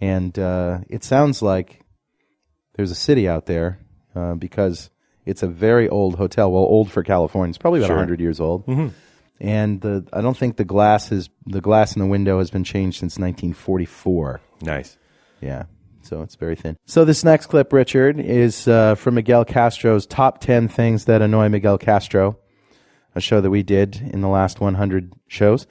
[0.00, 1.80] and uh, it sounds like
[2.74, 3.78] there's a city out there
[4.14, 4.90] uh, because
[5.26, 6.50] it's a very old hotel.
[6.50, 7.50] Well, old for California.
[7.50, 7.96] It's probably about Sure.
[7.96, 8.66] 100 years old.
[8.66, 8.92] Mhm.
[9.40, 12.64] And the I don't think the glass is the glass in the window has been
[12.64, 14.40] changed since 1944.
[14.62, 14.96] Nice.
[15.40, 15.64] Yeah.
[16.02, 16.76] So it's very thin.
[16.86, 21.48] So this next clip, Richard, is uh, from Miguel Castro's top 10 things that annoy
[21.48, 22.38] Miguel Castro,
[23.14, 25.66] a show that we did in the last 100 shows.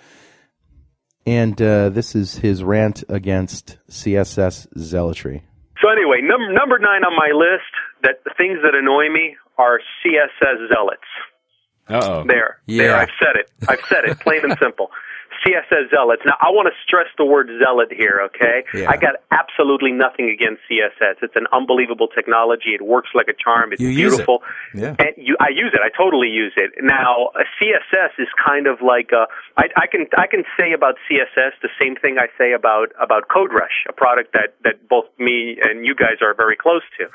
[1.25, 5.43] And uh, this is his rant against CSS zealotry.
[5.81, 7.71] So anyway, num- number nine on my list,
[8.03, 11.03] that the things that annoy me are CSS zealots.
[11.87, 12.23] Uh oh.
[12.27, 13.51] There, there, I've said it.
[13.67, 14.91] I've said it, plain and simple.
[15.45, 16.21] CSS zealots.
[16.25, 18.63] Now, I want to stress the word zealot here, okay?
[18.73, 18.89] Yeah.
[18.89, 21.15] I got absolutely nothing against CSS.
[21.21, 22.73] It's an unbelievable technology.
[22.73, 23.71] It works like a charm.
[23.73, 24.17] It's You use it.
[24.25, 24.43] beautiful.
[24.73, 24.95] Yeah.
[24.99, 25.81] And you, I use it.
[25.83, 26.71] I totally use it.
[26.81, 30.95] Now, a CSS is kind of like a, I, I can I can say about
[31.09, 35.57] CSS the same thing I say about about CodeRush, a product that that both me
[35.61, 37.05] and you guys are very close to.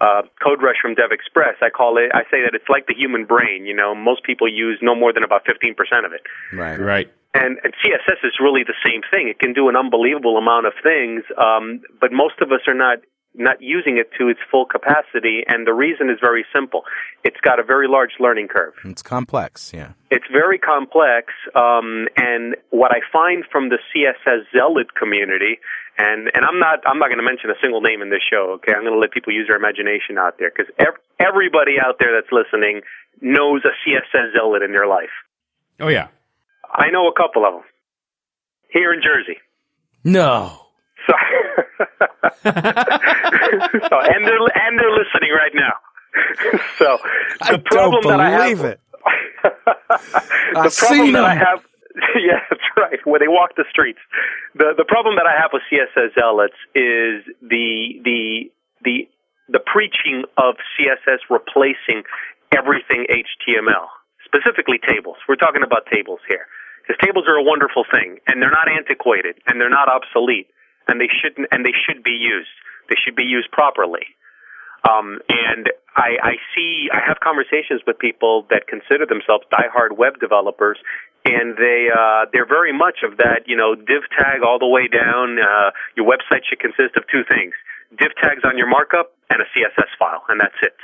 [0.00, 1.62] Uh, CodeRush from DevExpress.
[1.62, 2.10] I call it.
[2.14, 3.66] I say that it's like the human brain.
[3.66, 6.22] You know, most people use no more than about fifteen percent of it.
[6.52, 6.78] Right.
[6.78, 7.12] Right.
[7.34, 9.28] And, and CSS is really the same thing.
[9.28, 12.98] It can do an unbelievable amount of things, um, but most of us are not
[13.34, 15.42] not using it to its full capacity.
[15.48, 16.82] And the reason is very simple.
[17.24, 18.74] It's got a very large learning curve.
[18.84, 19.92] It's complex, yeah.
[20.10, 25.58] It's very complex, um, and what I find from the CSS zealot community,
[25.96, 28.60] and and I'm not I'm not going to mention a single name in this show.
[28.60, 31.96] Okay, I'm going to let people use their imagination out there because ev- everybody out
[31.98, 32.82] there that's listening
[33.20, 35.12] knows a CSS zealot in their life.
[35.80, 36.08] Oh yeah.
[36.72, 37.62] I know a couple of them
[38.70, 39.38] here in Jersey.
[40.04, 40.58] No.
[41.06, 41.12] So,
[42.42, 45.74] so and they're and they're listening right now.
[46.78, 46.98] so
[47.50, 48.80] the problem that I have, believe it.
[50.54, 51.64] the problem that I have,
[52.16, 53.98] yeah, that's right, where they walk the streets.
[54.54, 58.50] The the problem that I have with CSS zealots is the the
[58.84, 59.08] the
[59.48, 62.04] the preaching of CSS replacing
[62.54, 63.88] everything HTML,
[64.24, 65.16] specifically tables.
[65.28, 66.46] We're talking about tables here.
[66.82, 70.50] Because tables are a wonderful thing, and they're not antiquated, and they're not obsolete,
[70.88, 72.50] and they shouldn't, and they should be used.
[72.90, 74.06] They should be used properly.
[74.82, 80.18] Um, and I, I see, I have conversations with people that consider themselves diehard web
[80.18, 80.78] developers,
[81.24, 84.88] and they uh, they're very much of that, you know, div tag all the way
[84.88, 85.38] down.
[85.38, 87.54] Uh, your website should consist of two things:
[87.96, 90.74] div tags on your markup and a CSS file, and that's it.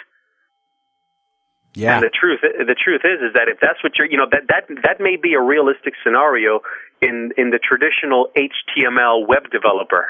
[1.75, 1.97] Yeah.
[1.97, 4.49] And the truth, the truth is, is that if that's what you're, you know, that
[4.49, 6.61] that that may be a realistic scenario
[7.01, 10.07] in in the traditional HTML web developer,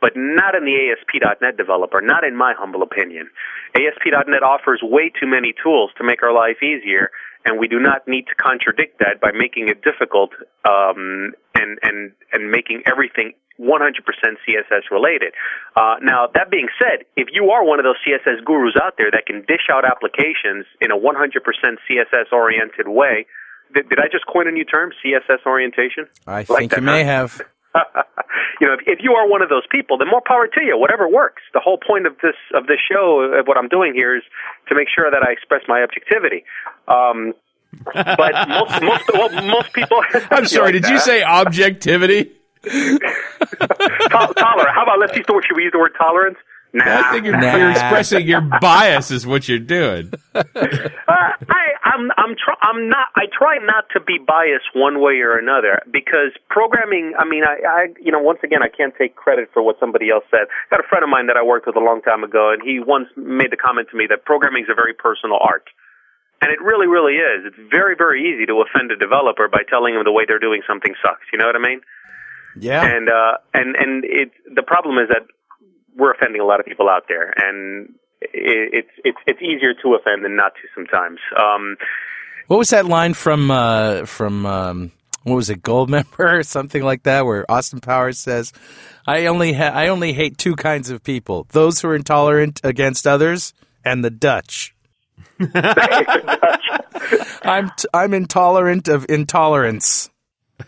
[0.00, 2.00] but not in the ASP.NET developer.
[2.00, 3.30] Not in my humble opinion.
[3.74, 7.10] ASP.NET offers way too many tools to make our life easier,
[7.44, 10.30] and we do not need to contradict that by making it difficult
[10.64, 13.68] um, and and and making everything 100%
[14.48, 15.34] CSS related.
[15.76, 19.10] Uh, now, that being said, if you are one of those CSS gurus out there
[19.10, 21.02] that can dish out applications in a 100%
[21.88, 23.26] CSS oriented way,
[23.74, 26.06] did, did I just coin a new term, CSS orientation?
[26.26, 27.10] I Like think that, you may huh?
[27.10, 27.40] have.
[28.60, 30.76] you know, if, if you are one of those people, then more power to you.
[30.76, 31.42] Whatever works.
[31.54, 34.22] The whole point of this of this show, of what I'm doing here, is
[34.68, 36.44] to make sure that I express my objectivity.
[36.86, 37.32] Um,
[37.94, 40.02] but most most well, most people.
[40.30, 40.72] I'm sorry.
[40.74, 42.32] like Did you say objectivity?
[42.62, 44.74] Tol- tolerant?
[44.74, 45.44] How about let's use the word?
[45.46, 46.38] Should we use the word tolerance?
[46.72, 47.56] Nah, I think you're, nah.
[47.56, 50.10] you're expressing your bias, is what you're doing.
[50.34, 53.12] Uh, I, I'm, I'm, tr- I'm not.
[53.14, 57.12] I try not to be biased one way or another because programming.
[57.18, 60.08] I mean, I, I, you know, once again, I can't take credit for what somebody
[60.08, 60.48] else said.
[60.48, 62.62] I got a friend of mine that I worked with a long time ago, and
[62.62, 65.68] he once made the comment to me that programming is a very personal art.
[66.40, 67.44] And it really, really is.
[67.46, 70.62] It's very, very easy to offend a developer by telling them the way they're doing
[70.66, 71.28] something sucks.
[71.32, 71.82] You know what I mean?
[72.58, 72.84] Yeah.
[72.84, 75.22] And uh, and and it the problem is that
[75.96, 79.94] we're offending a lot of people out there, and it, it's it's it's easier to
[79.94, 81.18] offend than not to sometimes.
[81.36, 81.76] Um,
[82.46, 84.92] What was that line from uh, from um,
[85.24, 88.52] what was it, Goldmember or something like that, where Austin Powers says,
[89.06, 93.06] "I only ha- I only hate two kinds of people: those who are intolerant against
[93.06, 94.74] others and the Dutch."
[97.44, 100.10] I'm t- I'm intolerant of intolerance.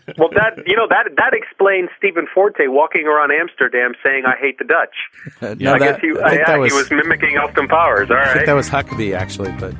[0.17, 4.57] well, that you know that that explains Stephen Forte walking around Amsterdam saying, "I hate
[4.57, 4.95] the Dutch."
[5.41, 7.67] Uh, no, I that- guess he, I think yeah, that was- he was mimicking Austin
[7.67, 8.09] Powers.
[8.11, 9.73] All I think that was Huckaby actually, but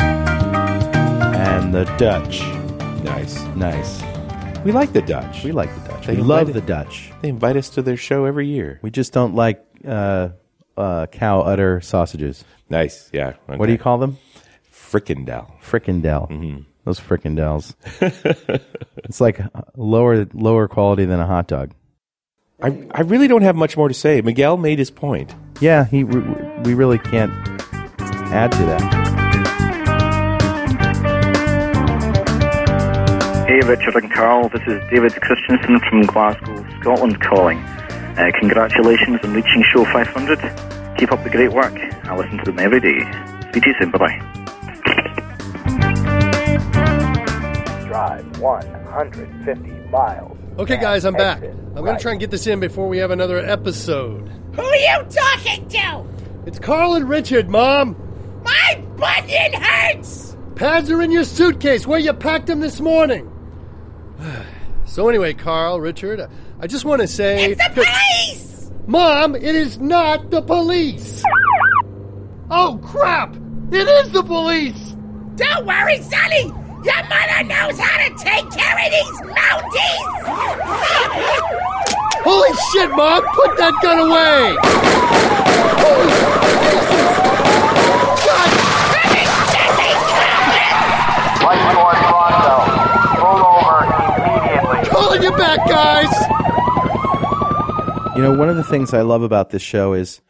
[0.00, 2.40] and the Dutch.
[3.04, 4.02] Nice, nice.
[4.64, 5.44] We like the Dutch.
[5.44, 6.06] We like the Dutch.
[6.06, 7.12] They we love invite- the Dutch.
[7.22, 8.78] They invite us to their show every year.
[8.82, 10.30] We just don't like uh,
[10.76, 12.44] uh, cow udder sausages.
[12.70, 13.34] Nice, yeah.
[13.46, 14.18] What do you call them?
[14.90, 15.50] Frickendel.
[15.60, 16.30] Frickendel.
[16.30, 16.62] Mm-hmm.
[16.84, 17.74] Those frickendels.
[19.04, 19.38] it's like
[19.76, 21.72] lower lower quality than a hot dog.
[22.62, 24.22] I, I really don't have much more to say.
[24.22, 25.34] Miguel made his point.
[25.60, 26.20] Yeah, he we
[26.64, 27.32] we really can't
[28.32, 29.08] add to that.
[33.46, 34.48] Hey, Richard and Carl.
[34.48, 37.58] This is David Christensen from Glasgow, Scotland calling.
[37.58, 40.38] Uh, congratulations on reaching show 500.
[40.96, 41.74] Keep up the great work.
[42.04, 43.00] I listen to them every day.
[43.50, 43.90] Speak to you soon.
[43.90, 44.54] Bye bye.
[47.98, 50.38] Drive 150 miles.
[50.56, 51.42] Okay, guys, I'm back.
[51.42, 54.28] I'm going to try and get this in before we have another episode.
[54.54, 56.06] Who are you talking to?
[56.46, 57.96] It's Carl and Richard, Mom.
[58.44, 60.36] My bunion hurts!
[60.54, 63.28] Pads are in your suitcase where you packed them this morning.
[64.84, 66.30] So, anyway, Carl, Richard,
[66.60, 67.52] I just want to say.
[67.52, 68.70] It's the police!
[68.86, 71.22] Mom, it is not the police!
[72.48, 73.34] Oh, crap!
[73.70, 74.94] It is the police!
[75.34, 76.67] Don't worry, Sonny!
[76.88, 80.06] Your mother knows how to take care of these mounties!
[82.24, 83.22] Holy shit, Mom!
[83.34, 84.56] Put that gun away!
[85.84, 86.08] Holy
[86.64, 88.18] Jesus!
[91.44, 92.54] White Ford Bronco.
[93.20, 93.78] Pull over
[94.24, 94.88] immediately.
[94.90, 96.12] Calling you back, guys!
[98.16, 100.20] You know, one of the things I love about this show is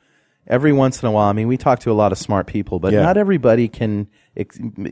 [0.46, 1.28] every once in a while.
[1.28, 3.02] I mean, we talk to a lot of smart people, but Yeah.
[3.02, 4.08] not everybody can.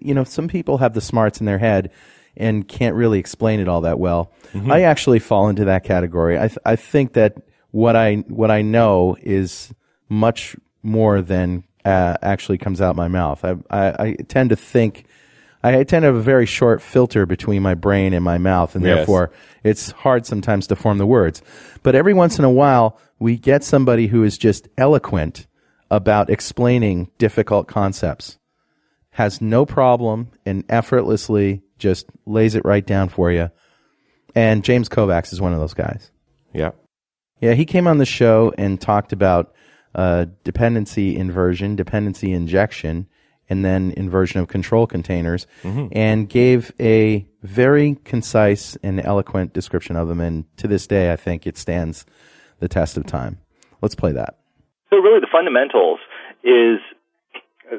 [0.00, 1.90] You know, some people have the smarts in their head
[2.36, 4.30] and can't really explain it all that well.
[4.52, 4.70] Mhm.
[4.70, 6.36] I actually fall into that category.
[6.38, 7.34] I th- I think that
[7.70, 9.72] what I what I know is
[10.08, 13.44] much more than uh, actually comes out my mouth.
[13.44, 15.04] I, I I tend to think.
[15.62, 18.84] I tend to have a very short filter between my brain and my mouth, and
[18.84, 18.98] Yes.
[18.98, 19.30] therefore
[19.64, 21.42] it's hard sometimes to form the words.
[21.82, 25.46] But every once in a while, we get somebody who is just eloquent
[25.90, 28.35] about explaining difficult concepts,
[29.16, 33.50] has no problem, and effortlessly just lays it right down for you.
[34.34, 36.10] And James Kovacs is one of those guys.
[36.52, 36.72] Yeah.
[37.40, 39.54] Yeah, he came on the show and talked about
[39.94, 43.06] uh, dependency inversion, dependency injection,
[43.48, 45.88] and then inversion of control containers, Mhm.
[45.92, 50.20] and gave a very concise and eloquent description of them.
[50.20, 52.04] And to this day, I think it stands
[52.60, 53.38] the test of time.
[53.80, 54.34] Let's play that.
[54.90, 56.00] So really, the fundamentals
[56.44, 56.80] is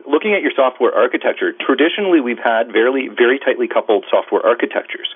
[0.09, 1.53] looking at your software architecture.
[1.53, 5.07] Traditionally, we've had very very tightly coupled software architectures,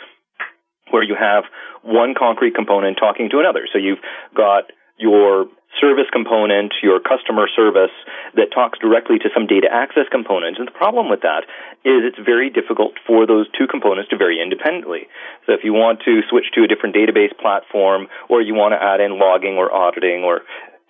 [0.92, 1.44] where you have
[1.84, 3.68] one concrete component talking to another.
[3.72, 4.02] So you've
[4.36, 5.48] got your
[5.80, 7.96] service component, your customer service
[8.36, 10.60] that talks directly to some data access component.
[10.60, 11.48] And the problem with that
[11.88, 15.08] is it's very difficult for those two components to vary independently.
[15.48, 18.84] So if you want to switch to a different database platform or you want to
[18.84, 20.42] add in logging or auditing or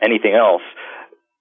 [0.01, 0.65] anything else,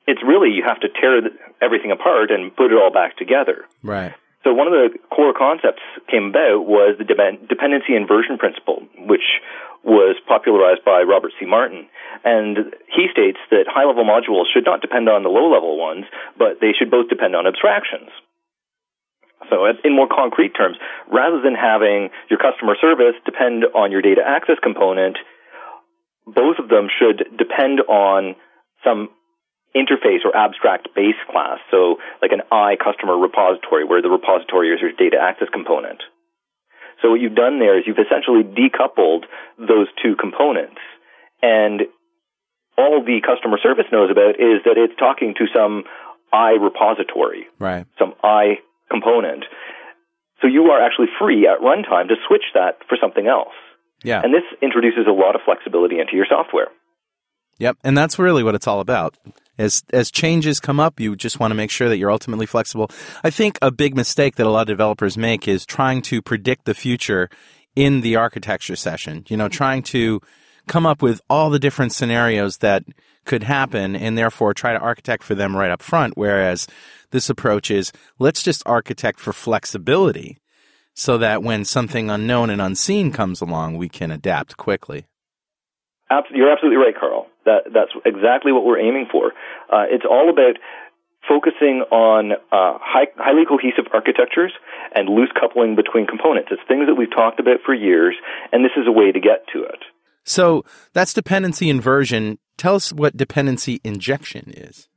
[0.06, 1.20] it's really you have to tear
[1.60, 3.64] everything apart and put it all back together.
[3.82, 4.14] Right.
[4.44, 9.24] So one of the core concepts came about was the depend- dependency inversion principle, which
[9.84, 11.44] was popularized by Robert C.
[11.44, 11.88] Martin.
[12.24, 16.04] And he states that high-level modules should not depend on the low-level ones,
[16.36, 18.08] but they should both depend on abstractions.
[19.48, 20.76] So in more concrete terms,
[21.10, 25.16] rather than having your customer service depend on your data access component,
[26.26, 28.36] both of them should depend on
[28.84, 29.08] some
[29.74, 31.58] interface or abstract base class.
[31.70, 36.02] So like an I customer repository where the repository is your data access component.
[37.02, 39.24] So what you've done there is you've essentially decoupled
[39.58, 40.80] those two components.
[41.40, 41.82] And
[42.76, 45.84] all the customer service knows about is that it's talking to some
[46.32, 47.86] I repository, Right.
[47.98, 48.58] some I
[48.90, 49.44] component.
[50.42, 53.54] So you are actually free at runtime to switch that for something else.
[54.02, 54.22] Yeah.
[54.22, 56.68] And this introduces a lot of flexibility into your software.
[57.58, 59.16] Yep, and that's really what it's all about.
[59.60, 62.90] As as changes come up, you just want to make sure that you're ultimately flexible.
[63.22, 66.64] I think a big mistake that a lot of developers make is trying to predict
[66.64, 67.28] the future
[67.76, 69.24] in the architecture session.
[69.28, 70.20] You know, trying to
[70.66, 72.84] come up with all the different scenarios that
[73.24, 76.66] could happen and therefore try to architect for them right up front whereas
[77.10, 80.38] this approach is let's just architect for flexibility
[80.94, 85.06] so that when something unknown and unseen comes along, we can adapt quickly.
[86.10, 87.29] You're absolutely right, Carl.
[87.44, 89.32] That that's exactly what we're aiming for.
[89.72, 90.56] Uh, it's all about
[91.28, 94.52] focusing on uh, high, highly cohesive architectures
[94.94, 96.48] and loose coupling between components.
[96.50, 98.16] It's things that we've talked about for years,
[98.52, 99.80] and this is a way to get to it.
[100.24, 102.38] So that's dependency inversion.
[102.56, 104.88] Tell us what dependency injection is.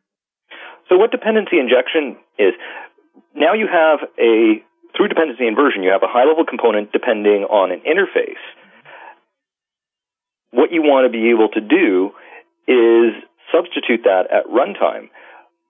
[0.89, 2.53] So what dependency injection is,
[3.33, 4.63] now you have a,
[4.95, 8.41] through dependency inversion, you have a high level component depending on an interface.
[10.51, 12.11] What you want to be able to do
[12.68, 13.14] is
[13.51, 15.09] substitute that at runtime.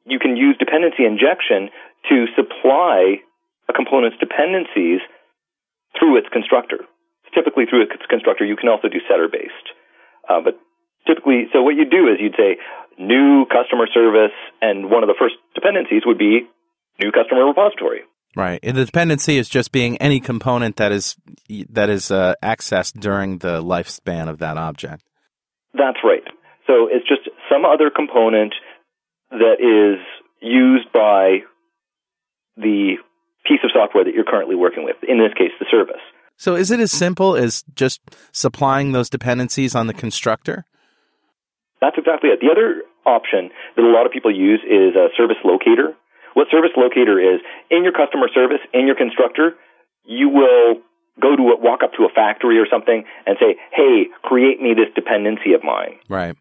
[0.06, 1.70] You can use dependency injection
[2.10, 3.24] to supply
[3.70, 5.00] a component's dependencies
[5.98, 6.86] through its constructor.
[7.34, 9.68] Typically through its constructor, you can also do setter based.
[10.30, 10.60] Uh, but
[11.08, 12.58] typically, so what you do is you'd say
[13.00, 16.46] new customer service, and one of the first dependencies would be
[17.02, 18.02] new customer repository.
[18.36, 18.60] Right.
[18.64, 21.16] And the dependency is just being any component that is
[21.70, 25.04] that is uh, accessed during the lifespan of that object.
[25.74, 26.24] That's right.
[26.68, 28.54] So it's just some other component
[29.32, 30.00] that is
[30.42, 31.40] used by
[32.56, 32.96] the
[33.46, 36.02] piece of software that you're currently working with, in this case, the service.
[36.38, 38.02] So is it as simple as just
[38.32, 40.66] supplying those dependencies on the constructor?
[41.82, 42.40] That's exactly it.
[42.40, 45.94] The other option that a lot of people use is a service locator.
[46.34, 49.56] What service locator is, in your customer service, in your constructor,
[50.06, 50.82] you will
[51.22, 54.74] go to a, walk up to a factory or something and say, "Hey, create me
[54.74, 56.36] this dependency of mine." Right.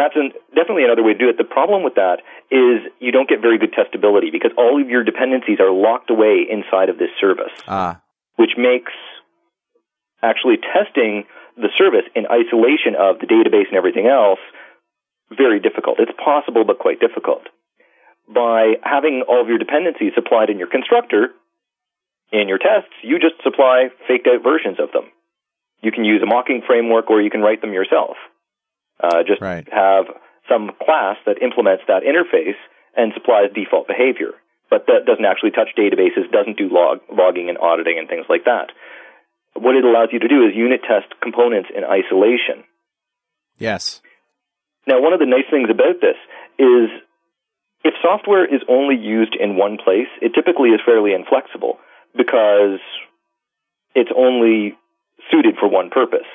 [0.00, 1.36] That's an, definitely another way to do it.
[1.36, 5.04] The problem with that is you don't get very good testability because all of your
[5.04, 8.00] dependencies are locked away inside of this service, Ah.
[8.36, 8.92] which makes
[10.22, 11.24] actually testing
[11.60, 14.40] the service in isolation of the database and everything else
[15.36, 16.00] very difficult.
[16.00, 17.44] It's possible, but quite difficult.
[18.26, 21.34] By having all of your dependencies supplied in your constructor,
[22.32, 25.12] in your tests, you just supply faked out versions of them.
[25.82, 28.16] You can use a mocking framework or you can write them yourself.
[29.02, 29.40] Uh, just
[29.72, 30.06] have
[30.48, 32.58] some class that implements that interface
[32.96, 34.34] and supplies default behavior,
[34.68, 38.44] but that doesn't actually touch databases, doesn't do log, logging and auditing and things like
[38.44, 38.72] that.
[39.54, 42.64] What it allows you to do is unit test components in isolation.
[43.58, 44.00] Yes.
[44.86, 46.16] Now, one of the nice things about this
[46.58, 46.90] is
[47.84, 51.78] if software is only used in one place, it typically is fairly inflexible
[52.16, 52.80] because
[53.94, 54.76] it's only
[55.30, 56.28] suited for one purpose.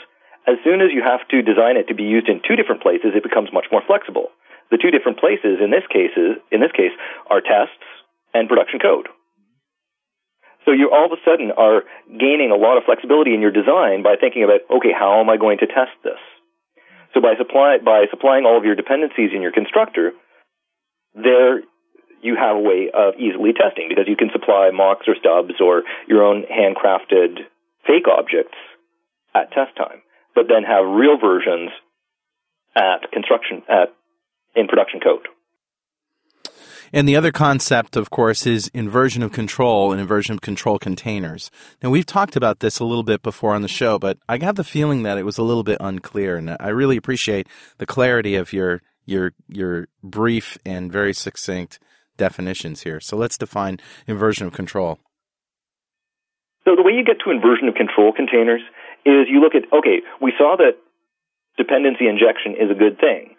[0.48, 3.18] As soon as you have to design it to be used in two different places,
[3.18, 4.30] it becomes much more flexible.
[4.70, 6.94] The two different places in this case, in this case
[7.30, 7.86] are tests
[8.34, 9.08] and production code.
[10.66, 14.02] So you all of a sudden are gaining a lot of flexibility in your design
[14.02, 16.22] by thinking about, okay, how am I going to test this?
[17.14, 20.12] So by supply by supplying all of your dependencies in your constructor,
[21.14, 21.62] there
[22.22, 25.84] you have a way of easily testing because you can supply mocks or stubs or
[26.10, 27.46] your own handcrafted
[27.86, 28.58] fake objects
[29.36, 30.02] at test time,
[30.36, 31.72] but then have real versions
[32.76, 33.96] at construction at
[34.56, 35.28] in production code.
[36.94, 41.50] And the other concept, of course, is inversion of control and inversion of control containers.
[41.82, 44.56] Now, we've talked about this a little bit before on the show, but I have
[44.56, 47.48] the feeling that it was a little bit unclear, and I really appreciate
[47.80, 51.80] the clarity of your your your brief and very succinct
[52.18, 53.00] definitions here.
[53.00, 55.00] So let's define inversion of control.
[56.64, 58.62] So the way you get to inversion of control containers
[59.06, 60.82] is you look at okay, we saw that
[61.58, 63.36] dependency injection is a good thing.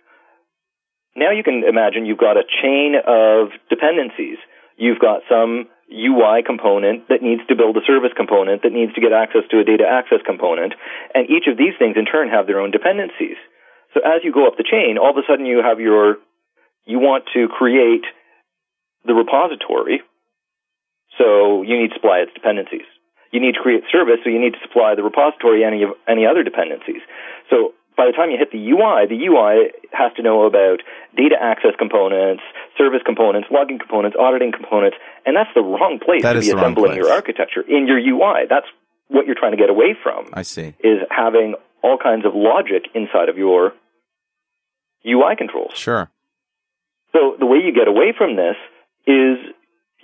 [1.16, 4.38] Now you can imagine you've got a chain of dependencies.
[4.76, 9.00] You've got some UI component that needs to build a service component that needs to
[9.00, 10.74] get access to a data access component,
[11.14, 13.38] and each of these things in turn have their own dependencies.
[13.94, 16.16] So as you go up the chain, all of a sudden you have your
[16.84, 18.04] you want to create
[19.04, 20.02] the repository,
[21.18, 22.86] so you need to supply its dependencies.
[23.36, 26.24] You need to create service, so you need to supply the repository any of any
[26.24, 27.04] other dependencies.
[27.52, 30.80] So by the time you hit the UI, the UI has to know about
[31.12, 32.40] data access components,
[32.80, 34.96] service components, logging components, auditing components,
[35.28, 38.48] and that's the wrong place That to be assembling your architecture in your UI.
[38.48, 38.72] That's
[39.08, 40.72] what you're trying to get away from I see.
[40.80, 43.72] is having all kinds of logic inside of your
[45.04, 45.76] UI controls.
[45.76, 46.08] Sure.
[47.12, 48.56] So the way you get away from this
[49.06, 49.36] is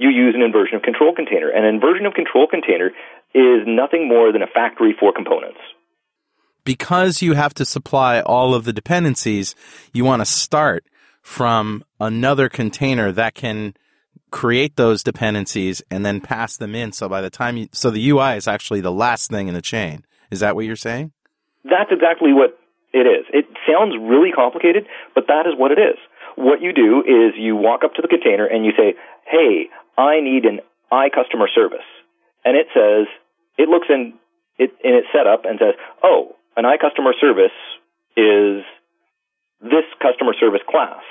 [0.02, 1.50] you use an inversion of control container.
[1.50, 2.90] An inversion of control container
[3.34, 5.58] is nothing more than a factory for components.
[6.64, 9.54] because you have to supply all of the dependencies,
[9.92, 10.84] you want to start
[11.22, 13.74] from another container that can
[14.30, 16.92] create those dependencies and then pass them in.
[16.92, 19.60] So by the time you, so the UI is actually the last thing in the
[19.62, 20.04] chain.
[20.30, 21.12] Is that what you're saying?
[21.64, 22.58] That's exactly what
[22.92, 23.26] it is.
[23.32, 25.98] It sounds really complicated, but that is what it is.
[26.36, 28.94] What you do is you walk up to the container and you say,
[29.26, 29.68] "Hey,
[29.98, 30.60] I need an
[30.90, 31.84] iCustomer service,"
[32.44, 33.06] and it says,
[33.58, 34.14] it looks in
[34.58, 37.56] it in its setup and says, "Oh, an iCustomer service
[38.16, 38.64] is
[39.60, 41.02] this customer service class."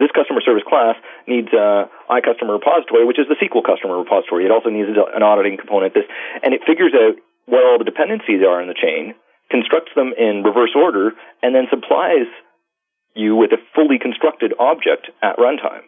[0.00, 0.96] This customer service class
[1.28, 4.46] needs a iCustomer repository, which is the SQL customer repository.
[4.46, 5.92] It also needs an auditing component.
[5.92, 6.08] This,
[6.42, 9.14] and it figures out what all the dependencies are in the chain,
[9.50, 11.12] constructs them in reverse order,
[11.42, 12.32] and then supplies
[13.14, 15.84] you with a fully constructed object at runtime.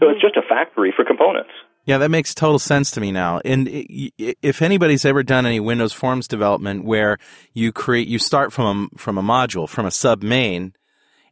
[0.00, 0.26] So it's hmm.
[0.26, 1.52] just a factory for components.
[1.88, 3.40] Yeah, that makes total sense to me now.
[3.46, 7.16] And if anybody's ever done any Windows Forms development where
[7.54, 10.74] you create, you start from a, from a module, from a sub main,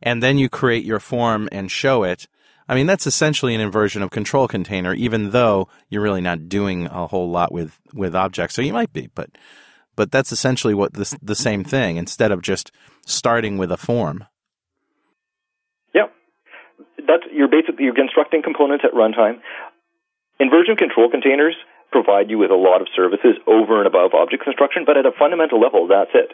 [0.01, 2.27] and then you create your form and show it.
[2.71, 6.87] I mean, that's essentially an inversion of control container, even though you're really not doing
[6.87, 8.55] a whole lot with, with objects.
[8.55, 9.29] So you might be, but,
[9.95, 12.73] but that's essentially what this, the same thing instead of just
[13.05, 14.25] starting with a form.
[15.95, 16.07] Yeah.
[16.97, 19.41] That's you're basically you're constructing components at runtime.
[20.39, 21.57] Inversion control containers
[21.91, 25.12] provide you with a lot of services over and above object construction, but at a
[25.18, 26.32] fundamental level, that's it.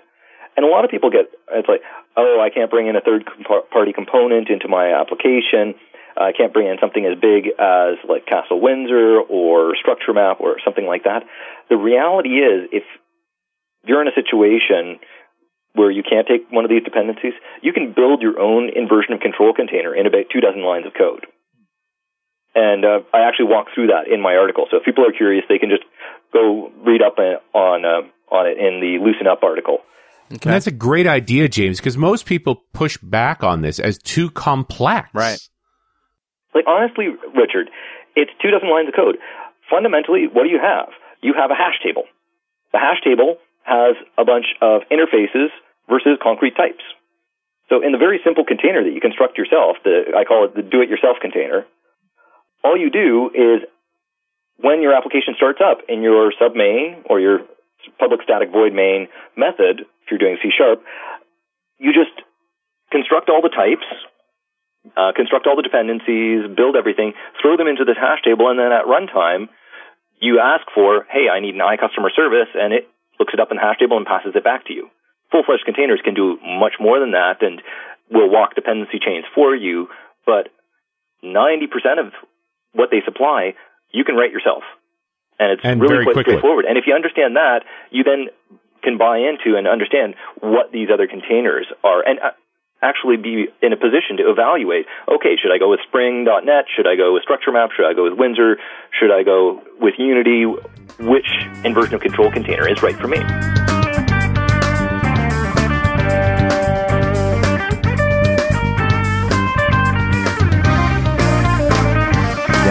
[0.56, 1.80] And a lot of people get it's like,
[2.16, 3.24] oh, I can't bring in a third
[3.70, 5.74] party component into my application.
[6.16, 10.56] I can't bring in something as big as like Castle Windsor or Structure Map or
[10.64, 11.24] something like that.
[11.70, 12.84] The reality is, if
[13.84, 15.00] you're in a situation
[15.72, 17.32] where you can't take one of these dependencies,
[17.62, 20.92] you can build your own inversion of control container in about two dozen lines of
[20.92, 21.24] code.
[22.54, 24.66] And uh, I actually walk through that in my article.
[24.70, 25.84] So if people are curious, they can just
[26.32, 29.78] go read up uh, on uh, on it in the Loosen Up article.
[30.30, 34.30] And that's a great idea, James, because most people push back on this as too
[34.30, 35.08] complex.
[35.12, 35.38] Right.
[36.54, 37.68] Like honestly, Richard,
[38.16, 39.16] it's two dozen lines of code.
[39.68, 40.88] Fundamentally, what do you have?
[41.20, 42.04] You have a hash table.
[42.72, 45.48] The hash table has a bunch of interfaces
[45.88, 46.84] versus concrete types.
[47.68, 50.62] So in the very simple container that you construct yourself, the I call it the
[50.62, 51.64] do-it-yourself container,
[52.64, 53.66] all you do is
[54.58, 57.40] when your application starts up in your submain or your
[57.98, 60.82] public static void main method, if you're doing C sharp,
[61.78, 62.14] you just
[62.90, 63.86] construct all the types,
[64.96, 68.70] uh, construct all the dependencies, build everything, throw them into this hash table, and then
[68.70, 69.48] at runtime,
[70.20, 72.86] you ask for, hey, I need an iCustomer service, and it
[73.18, 74.88] looks it up in the hash table and passes it back to you.
[75.32, 77.62] Full-fledged containers can do much more than that and
[78.10, 79.88] will walk dependency chains for you,
[80.26, 80.48] but
[81.24, 81.66] 90%
[81.98, 82.12] of
[82.72, 83.54] what they supply,
[83.90, 84.62] you can write yourself.
[85.38, 86.32] And it's And really quite quickly.
[86.34, 86.64] straightforward.
[86.66, 88.28] And if you understand that, you then
[88.82, 92.30] can buy into and understand what these other containers are and uh,
[92.82, 96.64] actually be in a position to evaluate, okay, should I go with Spring.net?
[96.74, 97.70] Should I go with Structure Map?
[97.76, 98.58] Should I go with Windsor?
[98.98, 100.44] Should I go with Unity?
[100.98, 101.30] Which
[101.64, 103.18] inversion of control container is right for me?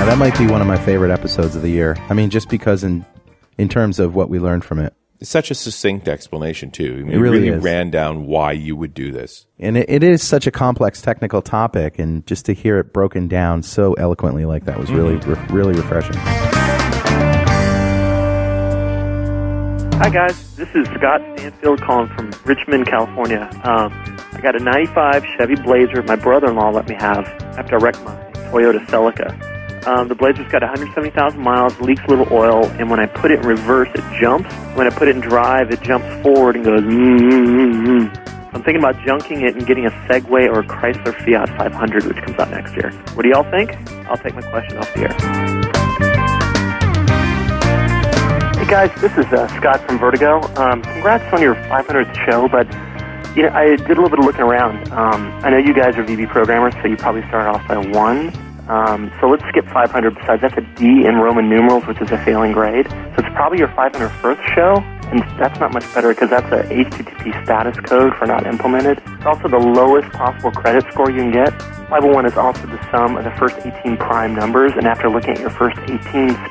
[0.02, 1.95] Yeah, that might be one of my favorite episodes of the year.
[2.10, 3.06] I mean, just because in
[3.60, 4.95] in terms of what we learned from it.
[5.20, 7.02] It's such a succinct explanation too.
[7.02, 7.64] I mean, It really is.
[7.64, 9.45] ran down why you would do this.
[9.60, 13.28] And it, it is such a complex technical topic, and just to hear it broken
[13.28, 15.54] down so eloquently like that was really, Mm-hmm.
[15.54, 16.16] re- really refreshing.
[19.99, 23.47] Hi guys, this is Scott Stanfield calling from Richmond, California.
[23.64, 23.93] Um,
[24.34, 27.28] I got a '95 Chevy Blazer my brother-in-law let me have
[27.60, 28.16] after I wrecked my
[28.49, 29.60] Toyota Celica.
[29.86, 33.39] Um, the Blazer's got 170,000 miles, leaks a little oil, and when I put it
[33.39, 34.53] in reverse, it jumps.
[34.75, 36.82] When I put it in drive, it jumps forward and goes.
[36.82, 38.32] Mm, mm, mm.
[38.53, 42.17] I'm thinking about junking it and getting a Segway or a Chrysler Fiat 500, which
[42.17, 42.91] comes out next year.
[43.15, 43.73] What do y'all think?
[44.07, 45.13] I'll take my question off the air.
[48.63, 50.41] Hey guys, this is uh, Scott from Vertigo.
[50.57, 52.67] Um, congrats on your 500th show, but
[53.36, 54.91] you know, I did a little bit of looking around.
[54.91, 58.32] Um, I know you guys are VB programmers, so you probably started off by one.
[58.68, 60.16] Um, so let's skip 500.
[60.16, 62.89] Besides, that's a D in Roman numerals, which is a failing grade.
[62.89, 64.76] So it's probably your 501st show,
[65.12, 69.01] and that's not much better because that's a HTTP status code for not implemented.
[69.05, 71.49] It's also the lowest possible credit score you can get.
[71.89, 75.39] 501 is also the sum of the first 18 prime numbers, and after looking at
[75.39, 75.99] your first 18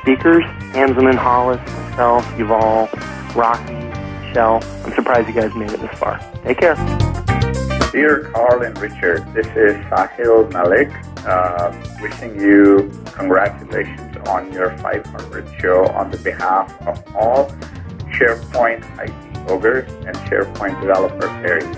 [0.01, 0.43] speakers,
[0.73, 1.59] Hanselman, Hollis,
[1.91, 2.87] myself, Yuval,
[3.35, 6.19] Rocky, Shell, I'm surprised you guys made it this far.
[6.43, 6.75] Take care.
[7.91, 10.89] Dear Carl and Richard, this is Sahil Malik
[11.25, 17.49] uh, wishing you congratulations on your 500 show on the behalf of all
[18.15, 21.75] SharePoint IT ogres and SharePoint developer fairies.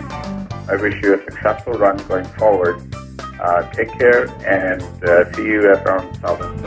[0.70, 2.80] I wish you a successful run going forward.
[3.40, 6.60] Uh, take care and uh, see you at around 1000.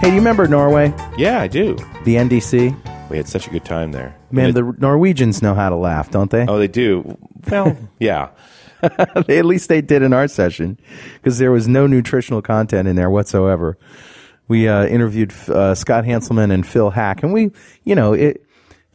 [0.00, 0.92] Hey, do you remember Norway?
[1.16, 1.76] Yeah, I do.
[2.04, 2.91] The NDC?
[3.12, 4.16] We had such a good time there.
[4.30, 6.46] Man, the Norwegians know how to laugh, don't they?
[6.46, 7.18] Oh, they do.
[7.50, 8.30] Well, yeah.
[8.82, 10.78] At least they did in our session
[11.14, 13.76] because there was no nutritional content in there whatsoever.
[14.48, 17.50] We uh, interviewed uh, Scott Hanselman and Phil Haack, and we,
[17.84, 18.44] you know, it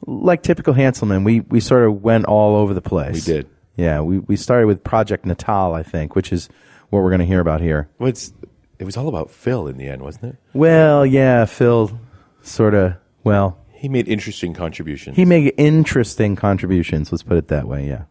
[0.08, 3.28] like typical Hanselman, we we sort of went all over the place.
[3.28, 3.50] We did.
[3.76, 6.50] Yeah, we we started with Project Natal, I think, which is
[6.90, 7.90] what we're going to hear about here.
[8.00, 8.34] Well, it's,
[8.80, 10.36] it was all about Phil in the end, wasn't it?
[10.54, 12.00] Well, yeah, Phil
[12.42, 15.16] sort of well, He made interesting contributions.
[15.16, 17.12] he made interesting contributions.
[17.12, 17.88] Let's put it that way.
[17.88, 18.04] Yeah.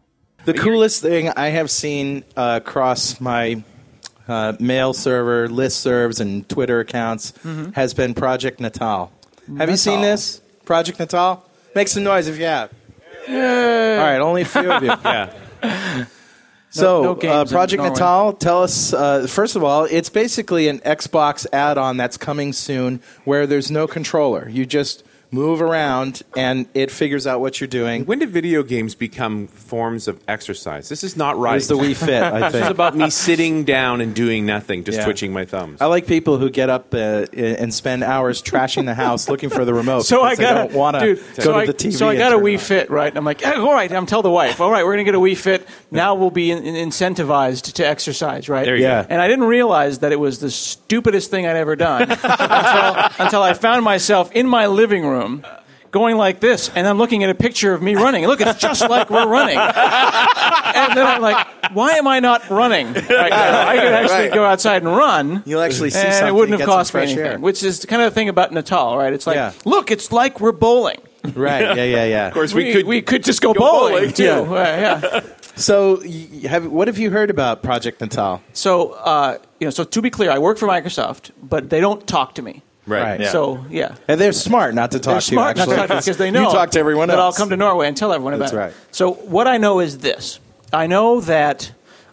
[0.45, 3.61] The coolest thing I have seen uh, across my
[4.29, 7.73] uh, mail server, listservs, and Twitter accounts Mhm.
[7.75, 9.11] has been Project Natal.
[9.57, 10.41] Have you seen this?
[10.65, 11.45] Project Natal?
[11.75, 12.69] Make some noise if you have.
[13.29, 14.89] All right, only a few of you.
[15.05, 15.33] yeah.
[16.69, 21.47] So, no uh, Project Natal, tell us, uh, first of all, it's basically an Xbox
[21.53, 24.47] add on that's coming soon where there's no controller.
[24.49, 28.05] You just move around and it figures out what you're doing.
[28.05, 30.87] When did video games become forms of exercise?
[30.89, 31.57] This is not right.
[31.57, 34.99] It's the Wii Fit, I This is about me sitting down and doing nothing, just
[34.99, 35.03] Yeah.
[35.05, 35.81] twitching my thumbs.
[35.81, 39.65] I like people who get up uh, and spend hours trashing the house looking for
[39.65, 40.03] the remote.
[40.05, 41.93] So I got don't want to go so to I, the TV.
[41.93, 43.09] So I got a turn Wii Fit, right?
[43.09, 43.91] And I'm like, "Eh, all right.
[43.91, 45.67] I'm tell the wife, all right, we're gonna get a Wii Fit.
[45.91, 48.63] Now we'll be in, in- incentivized to exercise, right?
[48.65, 49.01] There you Yeah.
[49.03, 49.07] go.
[49.09, 53.41] And I didn't realize that it was the stupidest thing I'd ever done until, until
[53.43, 55.16] I found myself in my living room.
[55.89, 58.27] Going like this, and I'm looking at a picture of me running.
[58.27, 59.57] Look, it's just like we're running.
[59.57, 63.67] and then I'm like, why am I not running right now?
[63.67, 64.33] I could actually Right.
[64.33, 65.43] go outside and run.
[65.45, 67.19] You'll actually see and something, it wouldn't have cost me anything.
[67.25, 67.39] air.
[67.39, 69.13] Which is kind of the thing about Natal, right?
[69.13, 69.53] It's like, Yeah.
[69.63, 70.99] look, it's like we're bowling.
[71.33, 71.61] Right.
[71.77, 71.83] Yeah.
[71.83, 72.03] Yeah.
[72.05, 72.27] Yeah.
[72.27, 74.23] Of course, we, could we could just go, bowling, too.
[74.25, 74.39] Yeah.
[74.41, 75.21] Uh, yeah.
[75.57, 76.03] So,
[76.47, 78.43] have, what have you heard about Project Natal?
[78.53, 82.05] So, uh, you know, so to be clear, I work for Microsoft, but they don't
[82.05, 82.61] talk to me.
[82.87, 83.19] Right.
[83.19, 83.29] Yeah.
[83.31, 83.95] So, yeah.
[84.07, 85.59] And they're smart not to talk They're to smart you.
[85.59, 87.35] not to Actually, talk because they know you talk to everyone that else.
[87.35, 88.57] I'll come to Norway and tell everyone about That's it.
[88.57, 88.73] right.
[88.91, 90.39] So what I know is this:
[90.71, 91.71] I know that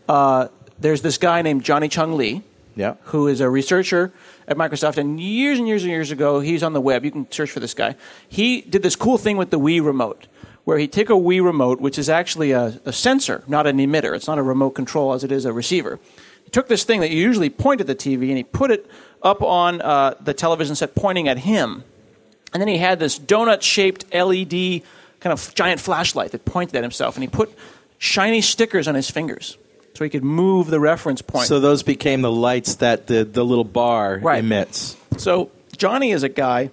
[0.08, 0.48] uh,
[0.78, 2.42] there's this guy named Johnny Chung Lee,
[2.74, 2.94] Yeah.
[3.04, 4.12] who is a researcher
[4.48, 7.04] at Microsoft, and years and years and years ago, he's on the web.
[7.04, 7.94] You can search for this guy.
[8.28, 10.26] He did this cool thing with the Wii remote,
[10.64, 14.14] where he took a Wii remote, which is actually a, a sensor, not an emitter.
[14.14, 15.98] It's not a remote control as it is a receiver.
[16.44, 18.86] He took this thing that you usually point at the TV, and he put it
[19.24, 21.82] up on uh, the television set, pointing at him.
[22.52, 24.82] And then he had this donut shaped LED
[25.20, 27.52] kind of giant flashlight that pointed at himself, and he put
[27.98, 29.56] shiny stickers on his fingers
[29.94, 31.46] so he could move the reference point.
[31.48, 34.40] So those became the lights that the, the little bar Right.
[34.40, 34.96] emits.
[35.16, 36.70] So Johnny is a guy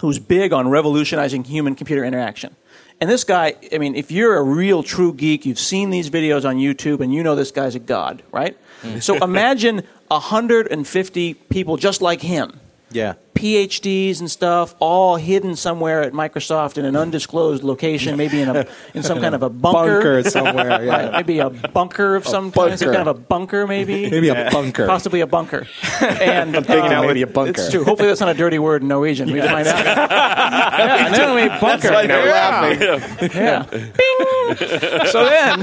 [0.00, 2.54] who's big on revolutionizing human computer interaction.
[3.00, 6.48] And this guy, I mean, if you're a real true geek, you've seen these videos
[6.48, 8.56] on YouTube and you know this guy's a god, right?
[9.00, 12.60] So imagine 150 people just like him.
[12.94, 13.14] Yeah.
[13.34, 18.66] PhDs and stuff, all hidden somewhere at Microsoft in an undisclosed location, maybe in a
[18.94, 20.90] in some In kind a of a bunker, bunker somewhere, yeah.
[20.90, 22.94] Right, maybe a bunker of some kind, some bunker.
[22.98, 24.86] kind of a bunker, maybe Maybe a bunker.
[24.86, 25.66] possibly a bunker.
[26.02, 27.50] And I'm thinking uh, maybe a bunker.
[27.62, 27.84] It's true.
[27.84, 29.32] Hopefully, that's not a dirty word in Norwegian.
[29.32, 29.84] We find out.
[29.84, 31.88] yeah, and then we bunker.
[31.88, 32.48] That's why they're yeah.
[32.48, 33.30] laughing.
[33.34, 35.04] Yeah.
[35.06, 35.58] So then,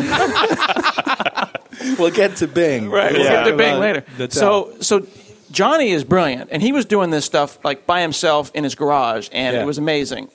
[1.98, 2.90] we'll get to Bing.
[2.90, 3.12] Right.
[3.14, 3.44] We'll Yeah.
[3.44, 4.04] get to Bing later.
[4.30, 5.06] So so
[5.52, 9.30] Johnny is brilliant, and he was doing this stuff like by himself in his garage,
[9.32, 9.64] and Yeah.
[9.64, 10.30] it was amazing.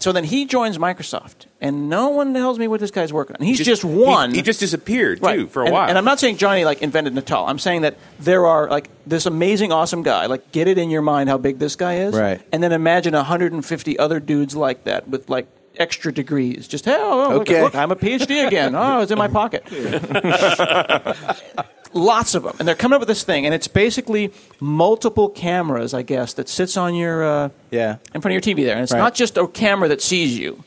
[0.00, 3.44] So then he joins Microsoft, and no one tells me what this guy's working on.
[3.44, 4.30] He's just, one.
[4.30, 5.40] He, he just disappeared Right.
[5.40, 5.88] too for a and, while.
[5.88, 7.46] And I'm not saying Johnny like invented Natal.
[7.46, 10.26] I'm saying that there are like this amazing, awesome guy.
[10.26, 12.40] Like get it in your mind how big this guy is, Right.
[12.52, 16.68] And then imagine 150 other dudes like that with like extra degrees.
[16.68, 17.62] Just hey, oh, oh look, Okay.
[17.62, 18.76] look, I'm a PhD again.
[18.76, 19.64] Oh, it's in my pocket.
[21.94, 24.30] Lots of them, and they're coming up with this thing, and it's basically
[24.60, 28.64] multiple cameras, I guess, that sits on your uh, yeah in front of your TV
[28.64, 28.98] there, and it's Right.
[28.98, 30.62] not just a camera that sees you.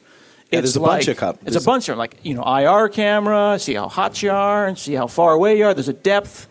[0.51, 2.33] Yeah, It's there's a bunch of cup- It's there's- a bunch of them, like you
[2.33, 5.73] know, IR camera, see how hot you are, and see how far away you are.
[5.75, 6.47] There's a depth.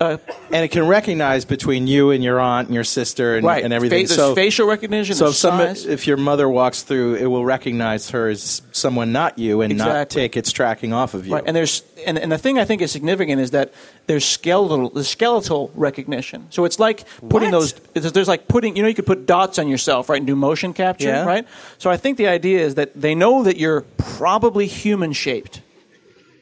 [0.00, 0.16] Uh,
[0.52, 3.64] and it can recognize between you and your aunt and your sister and, Right.
[3.64, 4.06] and everything.
[4.06, 8.10] Fa- so facial recognition, So if some, if your mother walks through, it will recognize
[8.10, 11.34] her as someone not you and not take its tracking off of you.
[11.34, 13.72] Right, and there's and, and the thing I think is significant is that
[14.06, 16.46] there's skeletal the skeletal recognition.
[16.50, 17.72] So it's like putting those.
[17.94, 20.74] There's like putting you know you could put dots on yourself right and do motion
[20.74, 21.24] capture Yeah.
[21.24, 21.44] right.
[21.78, 25.60] So I think the idea is that they know that you're probably human shaped.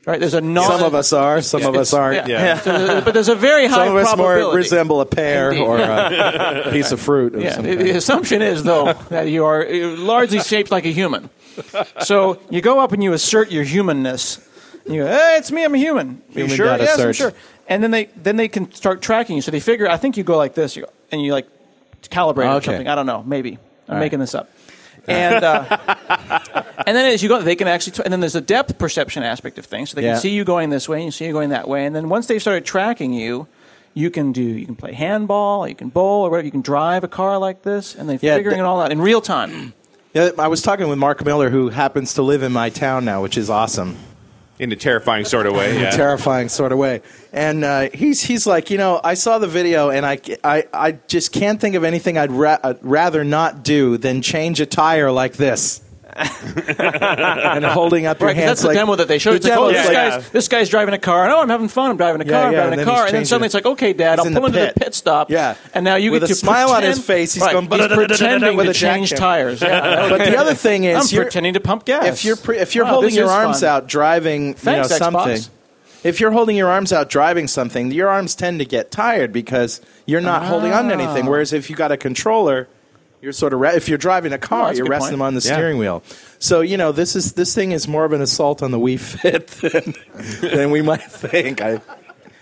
[0.06, 2.28] Right, there's a non- some of us are, some of us aren't.
[2.28, 2.60] Yeah.
[2.60, 5.64] So but there's a very high Some of us more resemble a pear Indeed.
[5.64, 7.34] or a piece of fruit.
[7.34, 11.28] Of Yeah, the, assumption is though that you are uh, largely shaped like a human.
[12.02, 14.38] So you go up and you assert your humanness.
[14.86, 16.22] You go, hey, it's me, I'm a human.
[16.30, 16.66] Human sure?
[16.66, 17.32] Yes, I'm sure.
[17.66, 19.42] And then they then they can start tracking you.
[19.42, 19.88] So they figure.
[19.88, 21.48] I think you go like this, you go, and you like
[22.02, 22.86] calibrate it or something.
[22.86, 23.24] I don't know.
[23.24, 24.00] Maybe I'm All right.
[24.04, 24.48] making this up.
[25.08, 25.64] And uh,
[26.86, 28.04] and then as you go, they can actually.
[28.04, 29.90] and then there's a depth perception aspect of things.
[29.90, 30.12] So they Yeah.
[30.14, 31.86] can see you going this way, and you see you going that way.
[31.86, 33.46] And then once they've started tracking you.
[33.98, 34.42] You can do.
[34.42, 35.66] You can play handball.
[35.66, 36.44] You can bowl, or whatever.
[36.44, 38.92] You can drive a car like this, and they're Yeah, figuring th- it all out
[38.92, 39.72] in real time.
[40.12, 43.22] Yeah, I was talking with Mark Miller, who happens to live in my town now,
[43.22, 43.96] which is awesome.
[44.58, 45.70] In a terrifying sort of way.
[45.76, 45.88] in Yeah.
[45.94, 47.02] a terrifying sort of way.
[47.32, 50.92] And uh, he's he's like, you know, I saw the video and I, I, I
[51.08, 55.10] just can't think of anything I'd, ra- I'd rather not do than change a tire
[55.12, 55.82] like this.
[56.16, 59.32] And holding up your Right, hands that's the demo that they showed.
[59.32, 61.24] the It's like, oh, is this, like- guy's, this guy's driving a car.
[61.24, 61.90] And, oh, I'm having fun.
[61.90, 62.32] I'm driving a car.
[62.40, 63.06] Yeah, I'm driving a car.
[63.06, 64.74] And then suddenly it's like, okay, Dad, I'll pull the into pit.
[64.74, 65.30] the pit stop.
[65.30, 65.56] Yeah.
[65.74, 68.56] And now you With get a to smile on his face, he's going he's pretending
[68.56, 69.60] with to change tires.
[69.60, 72.04] But the other thing is, I'm you're- pretending to pump gas.
[72.06, 75.40] If you're if you're holding your arms out driving, Thanks, you know, something.
[76.04, 79.80] If you're holding your arms out driving something, your arms tend to get tired because
[80.04, 81.26] you're not holding on to anything.
[81.26, 81.30] Ah.
[81.30, 82.68] Whereas if you got a controller,
[83.20, 85.04] you're sort of re- if you're driving a Oh, car, that's a you're good resting
[85.08, 85.12] point.
[85.12, 85.52] them on the Yeah.
[85.54, 86.02] steering wheel.
[86.38, 88.98] So you know this is this thing is more of an assault on the Wii
[88.98, 89.46] Fit
[90.42, 91.60] than, than we might think.
[91.60, 91.80] I,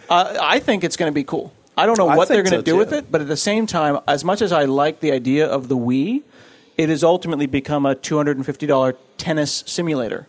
[0.09, 1.53] Uh, I think it's going to be cool.
[1.77, 2.79] I don't know I what they're think going to so, do too.
[2.79, 5.69] with it, but at the same time, as much as I like the idea of
[5.69, 6.23] the Wii,
[6.77, 10.27] it has ultimately become a two hundred and fifty dollar tennis simulator.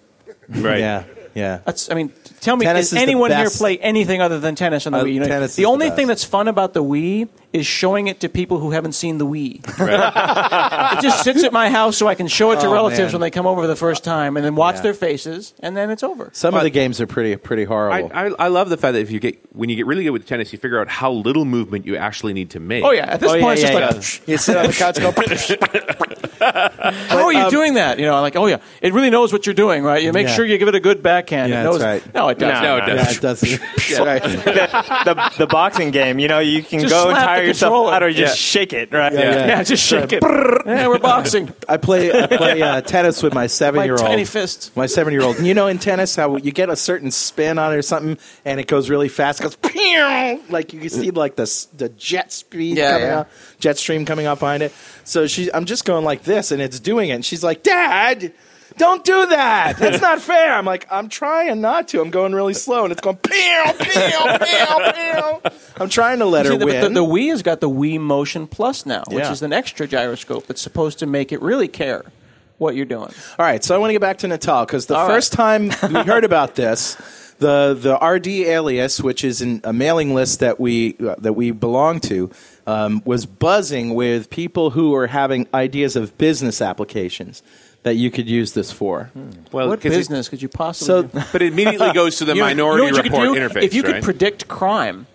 [0.48, 0.80] Right.
[0.80, 1.04] Yeah.
[1.34, 1.60] Yeah.
[1.66, 1.92] That's.
[1.92, 3.58] I mean, tell me, Tennis does the anyone here best.
[3.58, 5.14] play anything other than tennis on the Uh, Wii?
[5.16, 5.96] You know, tennis is the the only best.
[5.98, 9.26] thing that's fun about the Wii is showing it to people who haven't seen the
[9.26, 9.62] Wii.
[10.98, 13.14] it just sits at my house so I can show it to Oh, relatives man.
[13.14, 14.82] when they come over for the first time, and then watch Yeah.
[14.82, 16.30] their faces, and then it's over.
[16.34, 18.12] some of the games are pretty pretty I, horrible.
[18.14, 20.26] I, I love the fact that if you get when you get really good with
[20.28, 22.84] tennis, you figure out how little movement you actually need to make.
[22.84, 24.28] Oh yeah, at this Oh, yeah, point, it's yeah, just like.
[24.28, 24.32] yeah.
[24.34, 25.12] you sit on the couch, go.
[26.46, 27.98] How are you um, doing that?
[28.00, 30.04] You know, like, oh yeah, it really knows what you're doing, right?
[30.04, 30.36] You make Yeah.
[30.36, 31.52] sure you give it a good backhand.
[31.52, 31.80] Yeah, it knows.
[31.80, 32.14] that's right.
[32.14, 32.64] No, it doesn't.
[32.64, 33.18] No, it yeah, doesn't.
[33.18, 33.62] it doesn't.
[33.90, 34.22] Yeah, right.
[34.24, 37.45] the, the, the boxing game, you know, you can Just go and slap tire the
[37.48, 37.94] yourself controller.
[37.94, 38.60] out or just Yeah.
[38.62, 39.14] shake it, right?
[39.14, 40.22] Yeah, Yeah, just shake it.
[40.24, 41.54] yeah, we're boxing.
[41.70, 44.02] I play I play uh, tennis with my seven year old.
[44.02, 44.72] tiny fists.
[44.76, 45.40] My seven year old.
[45.40, 48.60] You know in tennis how you get a certain spin on it or something and
[48.60, 49.40] it goes really fast.
[49.40, 50.42] It goes pew!
[50.50, 53.20] like you can see like the s- the jet speed Yeah, coming yeah.
[53.20, 53.28] out,
[53.60, 54.74] jet stream coming out behind it.
[55.04, 57.14] So she I'm just going like this and it's doing it.
[57.14, 58.34] And she's like, "Dad,
[58.78, 59.78] don't do that.
[59.78, 62.02] That's not fair." I'm like, "I'm trying not to.
[62.02, 66.46] I'm going really slow and it's going pew pew pew pew." I'm trying to let
[66.46, 66.82] her the, win.
[66.82, 69.32] the, the Wii has got the Wii Motion Plus now, which Yeah.
[69.32, 72.04] is an extra gyroscope that's supposed to make it really care
[72.58, 73.10] what you're doing.
[73.38, 75.72] All right, so I want to get back to Natal because the All first time
[75.90, 76.96] we heard about this,
[77.40, 81.52] the the RD alias, which is in a mailing list that we uh, that we
[81.52, 82.32] belong to,
[82.66, 87.44] um, was buzzing with people who were having ideas of business applications
[87.86, 89.12] that you could use this for.
[89.52, 90.88] Well, what 'cause it- business could you possibly?
[90.88, 91.24] So, do?
[91.32, 93.38] but it immediately goes to the You know- minority you know what you could report
[93.38, 93.60] do?
[93.60, 93.64] interface.
[93.64, 93.94] If you right?
[93.96, 95.06] could predict crime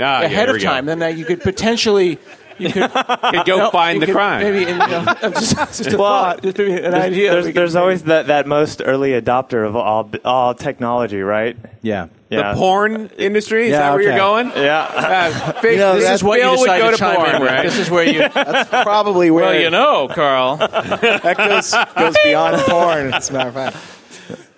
[0.00, 0.66] Ah, yeah, ahead here of we go.
[0.68, 2.18] time, then uh, you could potentially.
[2.58, 4.42] You could, Could go No, find the could crime.
[4.42, 7.30] Maybe in, you know, just, just a Well, thought, just maybe an There's, idea.
[7.30, 11.56] there's, there's always that, that most early adopter of all all technology, right?
[11.82, 12.08] yeah.
[12.30, 12.52] Yeah.
[12.52, 13.66] The porn industry?
[13.66, 14.48] Is Yeah, that where you're going?
[14.54, 14.82] Yeah.
[15.56, 17.34] Uh, You know, this is what you Bill would decide go to to chime porn,
[17.36, 17.62] in right?
[17.62, 18.18] This is where you.
[18.34, 20.56] That's probably where well, you know, Carl.
[20.58, 23.14] that goes goes beyond porn.
[23.14, 23.76] As a matter of fact.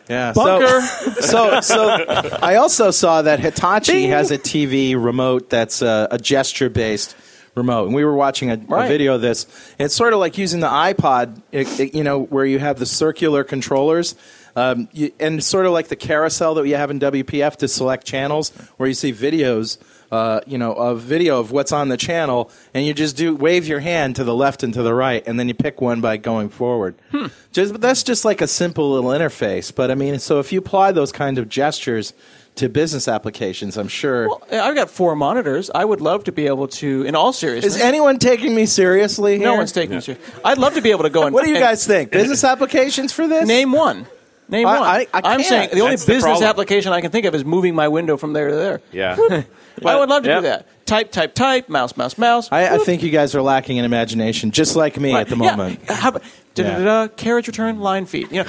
[0.09, 0.33] Yeah.
[0.33, 0.81] so- Bunker.
[1.21, 1.79] So, so
[2.43, 7.15] I also saw that Hitachi has a TV remote that's a, a gesture-based
[7.55, 9.47] remote, and we were watching a, a video of this.
[9.79, 12.87] It's sort of like using the iPod, it, it- you know, where you have the
[12.87, 14.15] circular controllers.
[14.57, 18.05] Um, you, and sort of like the carousel that you have in WPF to select
[18.05, 19.79] channels, where you see videos,
[20.11, 23.69] uh, you know, of video of what's on the channel, and you just do wave
[23.69, 26.17] your hand to the left and to the right, and then you pick one by
[26.17, 26.97] going forward.
[27.53, 29.73] Just that's just like a simple little interface.
[29.73, 32.13] But I mean, so if you apply those kind of gestures
[32.61, 34.29] to business applications, I'm sure.
[34.29, 35.71] Well, I've got four monitors.
[35.75, 37.77] I would love to be able to, in all seriousness.
[37.77, 39.39] is anyone taking me seriously?
[39.39, 40.23] no one's taking me serious.
[40.45, 41.35] I'd love to be able to go and.
[41.35, 42.13] What do you and guys think?
[42.13, 43.47] Business applications for this?
[43.47, 44.07] Name one.
[44.49, 44.89] Name I- one.
[44.89, 45.45] I- I am can't.
[45.45, 46.49] saying the only That's the business problem.
[46.49, 48.81] application I can think of is moving my window from there to there.
[48.93, 49.17] Yeah.
[49.85, 50.37] I would love to yeah.
[50.37, 50.67] do that.
[50.91, 51.69] Type, type, type.
[51.69, 52.49] Mouse, mouse, mouse.
[52.51, 55.55] I, I think you guys are lacking in imagination, just like me at the Yeah.
[55.55, 55.89] moment.
[55.89, 56.23] How about
[56.57, 58.33] da, da, da, da, carriage return line feed?
[58.33, 58.45] You know,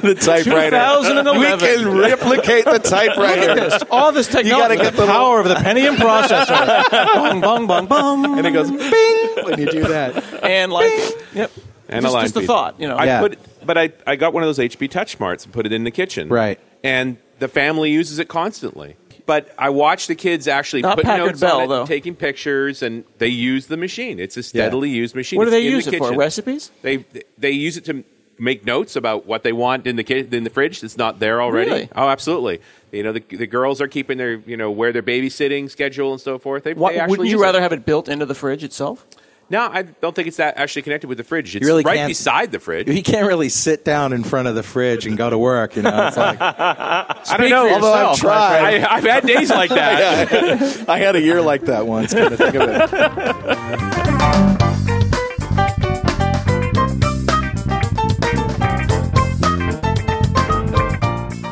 [0.00, 0.78] the typewriter.
[0.78, 1.40] 2011.
[1.40, 3.40] We can replicate the typewriter.
[3.40, 3.82] Look at this.
[3.90, 4.50] All this technology.
[4.50, 7.14] You gotta get the power of the Pentium processor.
[7.14, 8.38] bong, bong, bong, bong.
[8.38, 10.22] And it goes bing when you do that.
[10.44, 10.92] And like,
[11.34, 11.50] yep.
[11.88, 12.46] and just, a line just the feed.
[12.46, 12.96] thought, you know.
[12.96, 15.72] I put, but I, I got one of those HP Touch Smarts and put it
[15.72, 16.28] in the kitchen.
[16.28, 16.60] Right.
[16.84, 18.96] And the family uses it constantly.
[19.26, 21.86] But I watch the kids actually Not put Packard notes Bell, on it, though.
[21.86, 24.18] taking pictures, and they use the machine.
[24.20, 25.38] It's a steadily used machine.
[25.38, 26.04] What do It's they in use the it for?
[26.08, 26.18] kitchen.
[26.18, 26.70] Recipes?
[26.82, 27.06] They
[27.38, 28.04] they use it to
[28.38, 31.40] make notes about what they want in the ki- in the fridge that's not there
[31.40, 31.70] already.
[31.70, 31.88] Really?
[31.96, 32.60] Oh, absolutely.
[32.92, 36.20] You know, the, the girls are keeping their you know where their babysitting schedule and
[36.20, 36.64] so forth.
[36.64, 37.44] They, What, they actually wouldn't you use it.
[37.44, 39.06] rather have it built into the fridge itself?
[39.50, 41.54] No, I don't think it's that actually connected with the fridge.
[41.54, 42.88] It's You really right can't- beside the fridge.
[42.88, 45.76] You can't really sit down in front of the fridge and go to work.
[45.76, 47.68] You know, it's like I don't know.
[47.74, 48.82] Although I've tried.
[48.84, 50.84] I, I've had days like that.
[50.88, 52.14] I had a year like that once.
[52.14, 54.53] Kind of think of it.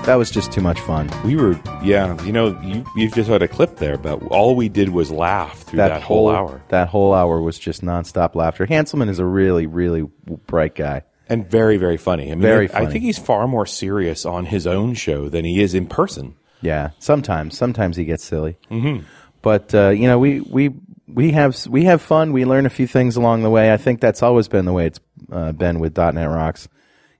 [0.05, 1.09] That was just too much fun.
[1.25, 2.21] We were, yeah.
[2.25, 5.61] You know, you you just had a clip there, but all we did was laugh
[5.63, 6.61] through that, whole hour.
[6.71, 8.67] That whole hour was just nonstop laughter.
[8.67, 10.03] Hanselman is a really, really
[10.47, 11.03] bright guy.
[11.29, 12.25] and very very funny.
[12.33, 12.87] I mean, Very I funny.
[12.93, 16.35] think he's far more serious on his own show than he is in person.
[16.63, 18.57] Yeah, sometimes, sometimes he gets silly.
[18.73, 19.05] Mhm.
[19.41, 20.71] But uh, you know, we we
[21.07, 22.33] we have we have fun.
[22.33, 23.73] We learn a few things along the way.
[23.73, 25.01] I think that's always been the way it's
[25.31, 26.69] uh, been with .NET Rocks.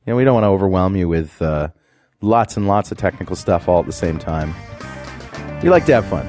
[0.05, 1.69] You know, we don't want to overwhelm you with uh,
[2.23, 4.55] lots and lots of technical stuff all at the same time.
[5.63, 6.27] We like to have fun.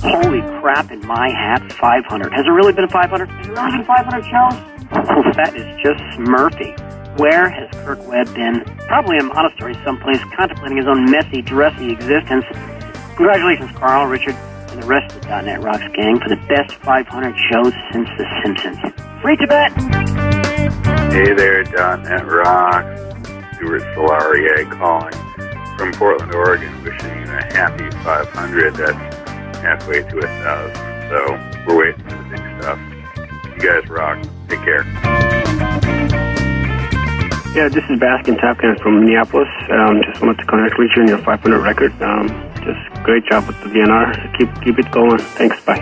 [0.00, 2.32] Holy crap, in my hat, 500.
[2.32, 3.28] Has it really been 500?
[3.28, 4.72] Has it really been 500 shows?
[4.94, 6.74] Oh, that is just Murphy.
[7.16, 8.64] Where has Kirk Webb been?
[8.86, 12.44] Probably in a monastery someplace, contemplating his own messy, dressy existence.
[13.16, 14.34] Congratulations, Carl, Richard,
[14.70, 18.26] and the rest of the .NET Rocks gang for the best 500 shows since The
[18.42, 18.78] Simpsons.
[19.20, 19.72] Free Tibet!
[21.12, 22.84] Hey there, .NET Rock.
[23.62, 25.14] Stuart Celarier calling
[25.78, 28.74] from Portland, Oregon, wishing you a happy 500.
[28.74, 30.74] That's halfway to a thousand.
[31.08, 32.78] So we're waiting for the big stuff.
[33.54, 34.18] You guys rock.
[34.48, 34.82] Take care.
[37.54, 39.48] Yeah, this is Baskin Tapkin from Minneapolis.
[39.70, 41.92] Um, just wanted to congratulate you on your 500 record.
[42.02, 42.26] Um,
[42.64, 44.38] just great job with the DNR.
[44.38, 45.18] Keep keep it going.
[45.38, 45.64] Thanks.
[45.64, 45.78] Bye.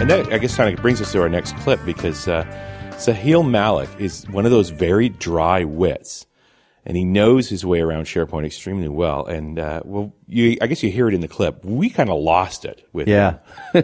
[0.00, 2.44] And that, I guess, kind of brings us to our next clip because uh,
[2.98, 6.26] Sahil Malik is one of those very dry wits,
[6.84, 9.24] and he knows his way around SharePoint extremely well.
[9.24, 11.64] And uh, well, you, I guess you hear it in the clip.
[11.64, 13.38] We kind of lost it with Yeah,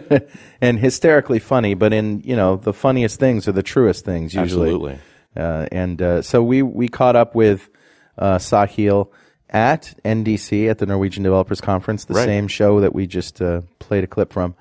[0.61, 4.69] and hysterically funny, but in you know the funniest things are the truest things usually.
[4.69, 4.99] Absolutely.
[5.35, 7.69] Uh, and uh, so we we caught up with
[8.17, 9.09] uh, Sahil
[9.49, 12.25] at NDC at the Norwegian Developers Conference, the Right.
[12.25, 14.55] same show that we just uh, played a clip from.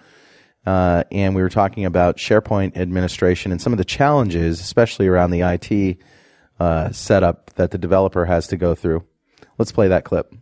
[0.67, 5.31] Uh, and we were talking about SharePoint administration and some of the challenges, especially around
[5.31, 5.99] the IT
[6.59, 9.05] uh, setup that the developer has to go through.
[9.59, 10.33] Let's play that clip.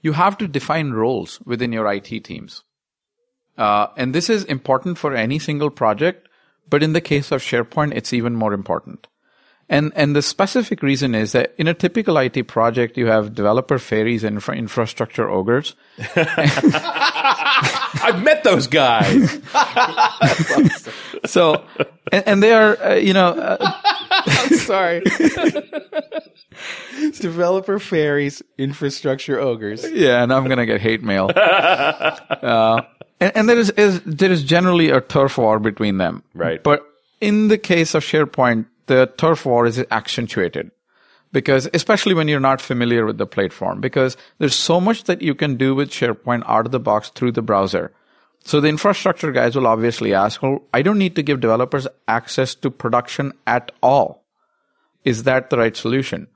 [0.00, 2.64] you have to define roles within your IT teams.
[3.56, 6.28] Uh, and this is important for any single project,
[6.68, 9.06] but in the case of SharePoint, it's even more important.
[9.68, 13.78] And, and the specific reason is that in a typical IT project, you have developer
[13.78, 15.74] fairies and infra- infrastructure ogres.
[17.94, 19.38] I've met those guys.
[21.24, 21.64] so,
[22.10, 23.80] and, and they are, uh, you know, uh,
[24.10, 25.02] I'm sorry.
[27.20, 29.88] Developer fairies, infrastructure ogres.
[29.90, 31.30] Yeah, and I'm gonna get hate mail.
[31.36, 32.82] uh,
[33.20, 36.62] and, and there is, is there is generally a turf war between them, Right.
[36.62, 36.86] But
[37.20, 40.70] in the case of SharePoint, the turf war is accentuated
[41.32, 45.34] because, especially when you're not familiar with the platform, because there's so much that you
[45.34, 47.92] can do with SharePoint out of the box through the browser.
[48.44, 52.54] So the infrastructure guys will obviously ask, well, I don't need to give developers access
[52.56, 54.24] to production at all.
[55.04, 56.26] Is that the right solution?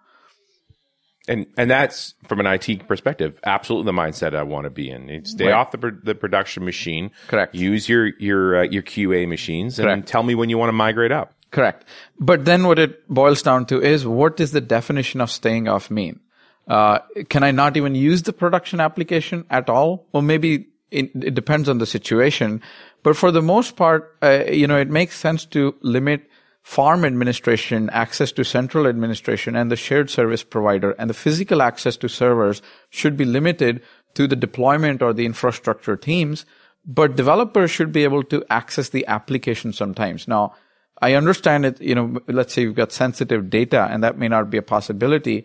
[1.29, 5.09] And and that's from an IT perspective, absolutely the mindset I want to be in.
[5.09, 5.55] You Stay Right.
[5.55, 7.11] off the the production machine.
[7.27, 7.53] Correct.
[7.55, 10.07] Use your your uh, your QA machines and Correct.
[10.09, 11.35] tell me when you want to migrate up.
[11.51, 11.85] Correct.
[12.19, 15.91] But then what it boils down to is what is the definition of staying off
[15.91, 16.21] mean?
[16.69, 20.07] Uh, can I not even use the production application at all?
[20.13, 22.61] Well, maybe it, it depends on the situation.
[23.03, 26.29] But for the most part, uh, you know, it makes sense to limit
[26.63, 31.97] farm administration, access to central administration and the shared service provider and the physical access
[31.99, 33.81] to servers should be limited
[34.15, 36.45] to the deployment or the infrastructure teams
[36.87, 40.29] but developers should be able to access the application sometimes.
[40.29, 40.55] Now,
[41.01, 44.51] I understand it, you know, let's say you've got sensitive data and that may not
[44.51, 45.45] be a possibility,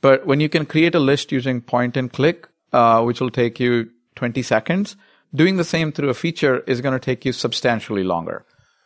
[0.00, 3.58] but when you can create a list using point and click, uh, which will take
[3.58, 4.96] you 20 seconds,
[5.34, 8.44] doing the same through a feature is going to take you substantially longer.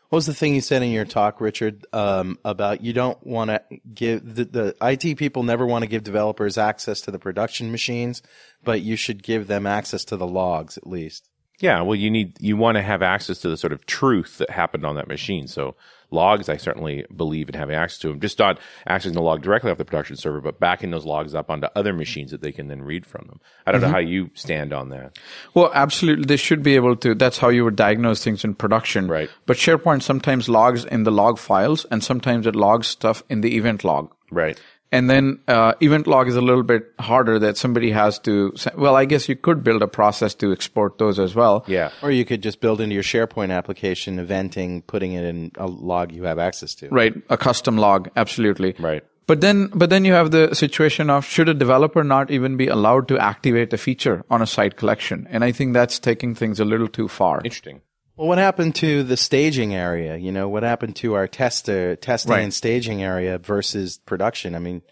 [0.09, 3.51] What was the thing you said in your talk, Richard, um, about you don't want
[3.51, 3.61] to
[3.93, 8.23] give the, the IT people never want to give developers access to the production machines,
[8.63, 11.29] but you should give them access to the logs at least.
[11.61, 14.51] Yeah, well, you need you want to have access to the sort of truth that
[14.51, 15.47] happened on that machine.
[15.47, 15.77] So
[16.11, 18.21] logs, I certainly believe in having access to them.
[18.21, 21.51] Just not accessing the log directly off the production server, but backing those logs up
[21.51, 23.41] onto other machines that they can then read from them.
[23.67, 23.85] I don't Mhm.
[23.85, 25.17] know how you stand on that.
[25.55, 26.25] Well, absolutely.
[26.27, 27.15] They should be able to.
[27.15, 29.07] That's how you would diagnose things in production.
[29.07, 29.31] Right.
[29.47, 33.57] But SharePoint sometimes logs in the log files and sometimes it logs stuff in the
[33.57, 34.11] event log.
[34.31, 34.61] Right.
[34.95, 38.53] And then uh, event log is a little bit harder that somebody has to.
[38.57, 41.65] se- Well, I guess you could build a process to export those as well.
[41.67, 41.91] Yeah.
[42.03, 46.13] Or you could just build into your SharePoint application eventing, putting it in a log
[46.13, 46.89] you have access to.
[46.91, 47.13] Right.
[47.29, 48.09] A custom log.
[48.17, 48.75] Absolutely.
[48.79, 49.03] Right.
[49.27, 52.69] But then, but then you have the situation of should a developer not even be
[52.69, 55.27] allowed to activate a feature on a site collection?
[55.31, 57.39] And I think that's taking things a little too far.
[57.39, 57.81] Interesting.
[58.17, 60.17] Well, what happened to the staging area?
[60.17, 62.43] You know, what happened to our tester testing Right.
[62.45, 64.55] and staging area versus production?
[64.55, 64.83] I mean,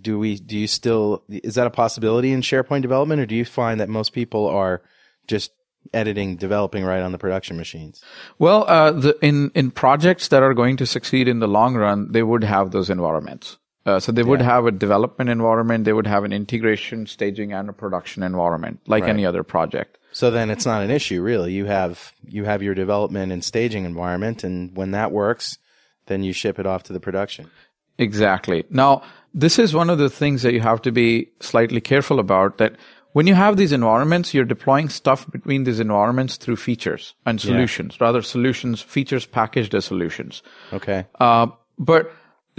[0.00, 3.44] do we do you still is that a possibility in SharePoint development, or do you
[3.44, 4.82] find that most people are
[5.26, 5.52] just
[5.92, 8.02] editing, developing right on the production machines?
[8.38, 12.10] Well, uh, the, in in projects that are going to succeed in the long run,
[12.12, 13.58] they would have those environments.
[13.86, 17.70] Uh, so they would have a development environment, they would have an integration, staging, and
[17.70, 19.10] a production environment, like Right.
[19.10, 19.96] any other project.
[20.18, 21.52] So then it's not an issue really.
[21.52, 25.58] You have you have your development and staging environment, and when that works,
[26.06, 27.48] then you ship it off to the production.
[27.98, 28.64] Exactly.
[28.68, 29.02] Now,
[29.32, 32.72] this is one of the things that you have to be slightly careful about that
[33.12, 37.50] when you have these environments, you're deploying stuff between these environments through features and Yeah.
[37.52, 40.42] solutions, rather solutions, features packaged as solutions.
[40.72, 41.06] Okay.
[41.20, 41.46] Uh,
[41.78, 42.10] but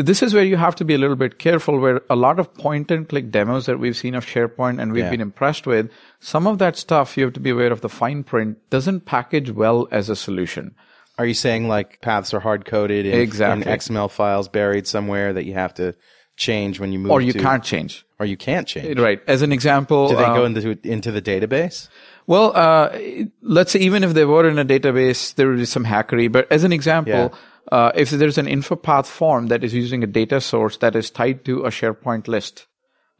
[0.03, 2.53] this is where you have to be a little bit careful where a lot of
[2.53, 5.09] point and click demos that we've seen of SharePoint and we've Yeah.
[5.11, 5.89] been impressed with,
[6.19, 9.51] some of that stuff you have to be aware of the fine print doesn't package
[9.51, 10.73] well as a solution.
[11.17, 13.63] Are you saying like paths are hard coded in, Exactly.
[13.69, 15.93] in XML files buried somewhere that you have to
[16.37, 18.05] change when you move Or you to- can't change.
[18.19, 18.97] Or you can't change.
[18.97, 19.21] Right.
[19.27, 21.89] As an example, Do they uh, go into into the database?
[22.27, 22.97] Well, uh,
[23.41, 26.31] let's say even if they were in a database, there would be some hackery.
[26.31, 27.33] But as an example,
[27.71, 31.45] uh, if there's an InfoPath form that is using a data source that is tied
[31.45, 32.67] to a SharePoint list,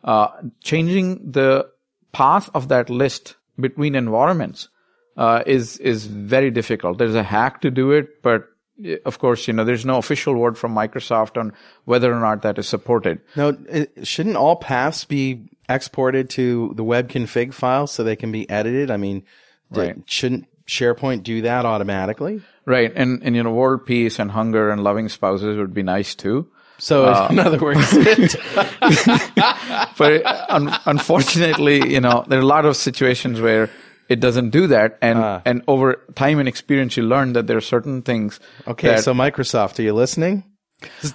[0.03, 0.29] uh,
[0.63, 1.69] changing the
[2.11, 4.69] path of that list between environments
[5.17, 6.97] uh, is is very difficult.
[6.97, 8.47] There's a hack to do it, but
[8.85, 11.53] uh, of course, you know, there's no official word from Microsoft on
[11.85, 13.19] whether or not that is supported.
[13.35, 18.31] No, it, shouldn't all paths be exported to the web config file so they can
[18.31, 18.89] be edited?
[18.89, 19.23] I mean,
[19.71, 19.97] Right.
[20.05, 22.41] shouldn't SharePoint do that automatically?
[22.69, 22.93] Right.
[22.95, 26.45] And, and, you know, world peace and hunger and loving spouses would be nice too.
[26.77, 27.81] So, Uh, in other words,
[29.97, 33.69] but un- unfortunately, you know, there are a lot of situations where
[34.07, 34.97] it doesn't do that.
[35.01, 35.41] And, Ah.
[35.45, 38.39] and over time and experience, you learn that there are certain things.
[38.67, 40.43] okay, that so Microsoft, are you listening?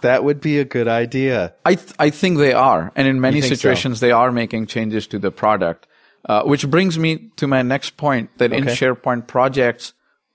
[0.03, 1.55] that would be a good idea.
[1.65, 2.93] I, th- I think they are.
[2.95, 3.57] And in many think so?
[3.57, 5.87] situations, they are making changes to the product.
[6.27, 9.93] Uh, which brings me to my next point that in SharePoint projects,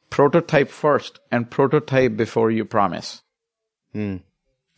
[0.10, 3.22] prototype first and prototype before you promise.
[3.94, 4.18] Hmm.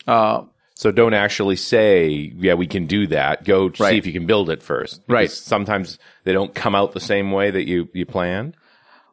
[0.08, 3.44] Uh, So don't actually say, yeah, we can do that.
[3.46, 5.02] Go see if you can build it first.
[5.08, 5.30] Right.
[5.30, 8.58] Sometimes they don't come out the same way that you, you planned.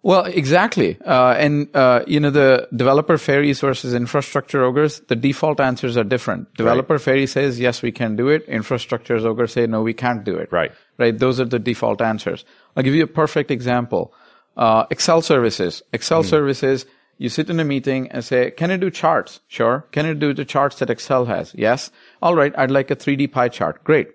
[0.03, 0.97] Well, exactly.
[1.05, 6.05] Uh, and, uh, you know, the developer fairies versus infrastructure ogres, the default answers are
[6.05, 6.55] different.
[6.55, 8.45] Developer fairy says, yes, we can do it.
[8.49, 10.51] Infrastructure ogres say, no, we can't do it.
[10.51, 10.73] Right.
[10.97, 11.19] Right.
[11.19, 12.45] Those are the default answers.
[12.77, 14.15] I'll give you a perfect example.
[14.59, 15.83] Uh, Excel services.
[15.93, 16.85] Excel services,
[17.17, 19.39] you sit in a meeting and say, can I do charts?
[19.47, 19.87] Sure.
[19.93, 21.55] Can I do the charts that Excel has?
[21.55, 21.93] Yes.
[22.21, 22.53] All right.
[22.59, 23.85] I'd like a 3D pie chart.
[23.85, 24.09] Great.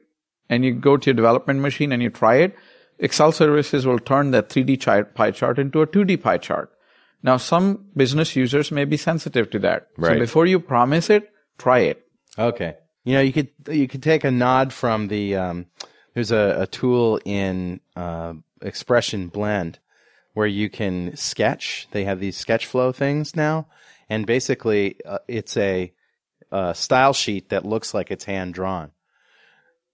[0.50, 2.56] And you go to your development machine and you try it.
[3.00, 6.72] Excel services will turn that 3D chart, pie chart into a 2D pie chart.
[7.24, 9.88] Now, some business users may be sensitive to that.
[9.98, 10.16] Right.
[10.16, 12.06] So before you promise it, try it.
[12.38, 12.76] Okay.
[13.06, 15.66] You know, you could you could take a nod from the um,
[16.14, 19.80] there's a, a tool in uh, Expression Blend
[20.34, 21.88] where you can sketch.
[21.92, 23.68] They have these SketchFlow things now,
[24.10, 25.94] and basically uh, it's a,
[26.52, 28.92] uh style sheet that looks like it's hand drawn.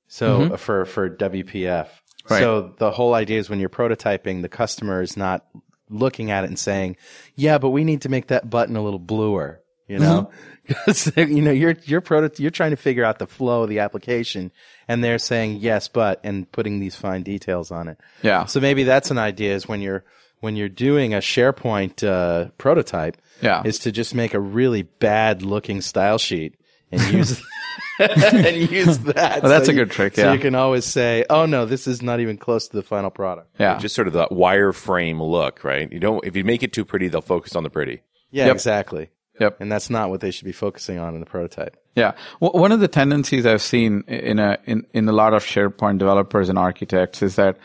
[0.08, 0.58] So Mhm.
[0.60, 1.88] for for WPF.
[2.30, 2.40] Right.
[2.40, 5.46] So the whole idea is when you're prototyping, the customer is not
[5.90, 6.98] looking at it and saying,
[7.36, 10.30] "Yeah, but we need to make that button a little bluer." You know,
[10.68, 13.80] because you know you're you're proto- you're trying to figure out the flow of the
[13.80, 14.52] application,
[14.88, 17.98] and they're saying yes, but and putting these fine details on it.
[18.22, 18.46] Yeah.
[18.46, 20.04] So maybe that's an idea is when you're
[20.42, 23.62] when you're doing a SharePoint uh, prototype Yeah.
[23.66, 26.56] is to just make a really bad looking style sheet
[26.92, 27.42] and use
[28.00, 29.42] and use that.
[29.44, 31.88] Well, that's So a you- good trick, So you can always say, "Oh no, this
[31.88, 35.64] is not even close to the final product." Yeah, Just sort of that wireframe look,
[35.64, 35.92] right?
[35.92, 36.24] You don't.
[36.26, 38.02] If you make it too pretty, they'll focus on the pretty.
[38.32, 38.56] Yeah, Yep.
[38.56, 39.10] exactly.
[39.40, 39.58] Yep.
[39.62, 41.78] And that's not what they should be focusing on in the prototype.
[41.96, 42.12] Yeah,
[42.42, 45.98] w- one of the tendencies I've seen in a in, in a lot of SharePoint
[45.98, 47.58] developers and architects is that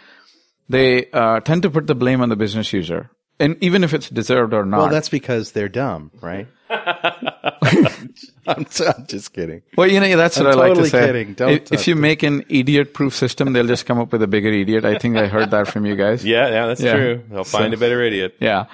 [0.68, 4.08] they uh, tend to put the blame on the business user, and even if it's
[4.10, 4.78] deserved or not.
[4.78, 6.46] Well, that's because they're dumb, right?
[8.46, 9.62] I'm, t- I'm just kidding.
[9.76, 11.06] Well, you know, that's what I'm I like to say.
[11.06, 11.34] kidding.
[11.34, 12.00] Don't if, if you me.
[12.02, 14.84] make an idiot-proof system, they'll just come up with a bigger idiot.
[14.84, 16.24] I think I heard that from you guys.
[16.34, 17.22] Yeah, yeah, that's true.
[17.30, 18.36] They'll find a better idiot.
[18.40, 18.66] Yeah.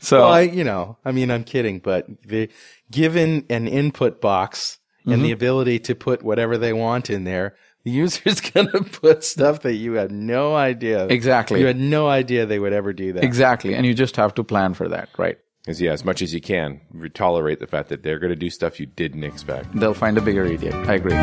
[0.00, 2.48] So well, I, you know, I mean, I'm kidding, but the,
[2.90, 5.22] given an input box and Mhm.
[5.22, 9.60] the ability to put whatever they want in there, the user's going to put stuff
[9.62, 11.06] that you had no idea.
[11.06, 11.60] Exactly.
[11.60, 13.24] You had no idea they would ever do that.
[13.24, 15.38] exactly, and you just have to plan for that, right?
[15.68, 16.80] As yeah, as much as you can,
[17.14, 19.72] tolerate the fact that they're going to do stuff you didn't expect.
[19.78, 20.74] They'll find a bigger idiot.
[20.74, 21.14] I agree.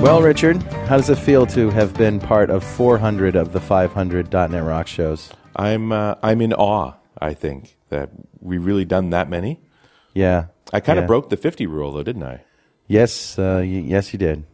[0.00, 4.32] Well, Richard, how does it feel to have been part of 400 of the 500
[4.32, 5.30] .NET Rock shows?
[5.56, 6.94] I'm uh, I'm in awe.
[7.20, 8.08] I think that
[8.40, 9.60] we really done that many.
[10.14, 10.46] Yeah.
[10.72, 11.06] I kind of Yeah.
[11.08, 12.42] broke the 50 rule though, didn't I?
[12.90, 14.44] Yes, uh, y- yes, you did.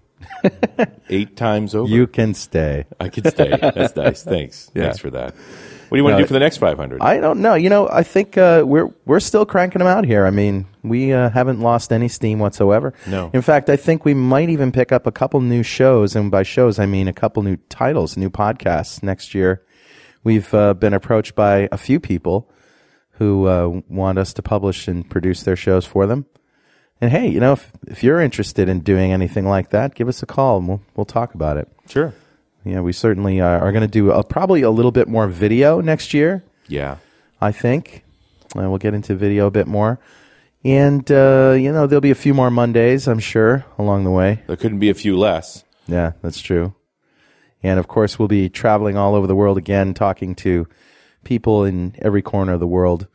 [1.09, 1.89] Eight times over.
[1.89, 2.85] You can stay.
[3.01, 3.57] I can stay.
[3.57, 4.23] That's nice.
[4.23, 4.71] Thanks.
[4.75, 4.83] Yeah.
[4.85, 5.35] Thanks for that.
[5.89, 7.01] What do you want to do for the next 500?
[7.01, 7.55] I don't know.
[7.55, 10.27] You know, I think uh, we're we're still cranking them out here.
[10.27, 12.93] I mean, we uh, haven't lost any steam whatsoever.
[13.07, 13.31] No.
[13.33, 16.43] In fact, I think we might even pick up a couple new shows, and by
[16.43, 19.63] shows I mean a couple new titles, new podcasts next year.
[20.25, 22.51] We've uh, been approached by a few people
[23.13, 26.27] who uh, want us to publish and produce their shows for them.
[27.01, 30.23] And hey, you know, if if you're interested in doing anything like that, give us
[30.23, 31.69] a call and we'll we'll talk about it.
[31.89, 32.15] Sure.
[32.65, 35.81] Yeah, we certainly are, are going to do a, probably a little bit more video
[35.81, 36.43] next year.
[36.67, 36.97] Yeah.
[37.41, 38.03] I think.
[38.57, 40.01] Uh, we'll get into video a bit more.
[40.65, 44.43] And, uh, you know, there'll be a few more Mondays, I'm sure, along the way.
[44.49, 45.65] There couldn't be a few less.
[45.87, 46.75] Yeah, that's true.
[47.63, 50.67] And of course, we'll be traveling all over the world again, talking to
[51.23, 53.07] people in every corner of the world,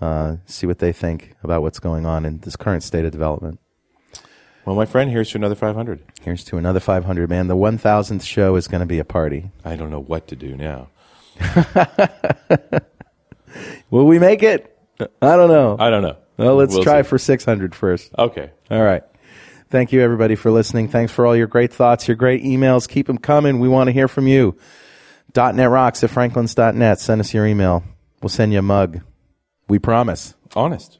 [0.00, 3.58] uh, see what they think about what's going on in this current state of development.
[4.64, 6.02] Well, my friend, here's to another 500.
[6.20, 7.48] Here's to another 500, man.
[7.48, 9.50] The 1000th show is going to be a party.
[9.64, 10.88] I don't know what to do now.
[13.90, 14.76] Will we make it?
[15.00, 15.76] I don't know.
[15.78, 16.16] I don't know.
[16.36, 17.08] Well, let's We'll try see.
[17.08, 18.12] for 600 first.
[18.18, 18.50] Okay.
[18.70, 19.02] All right.
[19.70, 20.88] Thank you, everybody, for listening.
[20.88, 22.88] Thanks for all your great thoughts, your great emails.
[22.88, 23.58] Keep them coming.
[23.60, 24.56] We want to hear from you.
[25.36, 27.00] .NET rocks at franklins.net.
[27.00, 27.84] Send us your email.
[28.22, 29.00] We'll send you a mug.
[29.68, 30.34] We promise.
[30.56, 30.98] Honest.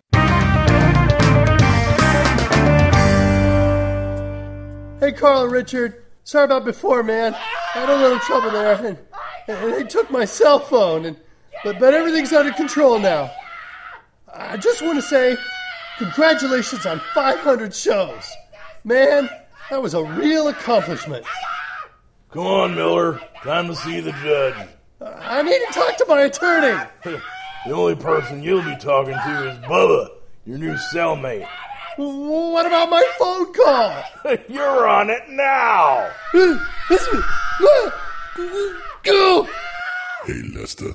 [5.00, 6.04] Hey, Carl and Richard.
[6.24, 7.34] Sorry about before, man.
[7.34, 8.98] I had a little trouble there, and,
[9.48, 11.16] and they took my cell phone, and
[11.64, 13.30] but but everything's under control now.
[14.34, 15.38] I just want to say,
[15.96, 18.30] congratulations on 500 shows,
[18.84, 19.30] man.
[19.70, 21.24] That was a real accomplishment.
[22.30, 23.18] Come on, Miller.
[23.42, 24.68] Time to see the judge.
[25.00, 26.78] I need to talk to my attorney.
[27.66, 30.10] The only person you'll be talking to is Bubba,
[30.46, 31.46] your new cellmate.
[31.96, 34.04] What about my phone call?
[34.48, 36.10] You're on it now.
[39.02, 39.48] Go!
[40.24, 40.92] Hey, Lester.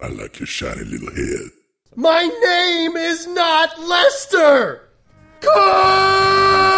[0.00, 1.50] I like your shiny little head.
[1.96, 4.88] My name is not Lester.
[5.40, 6.70] Carl!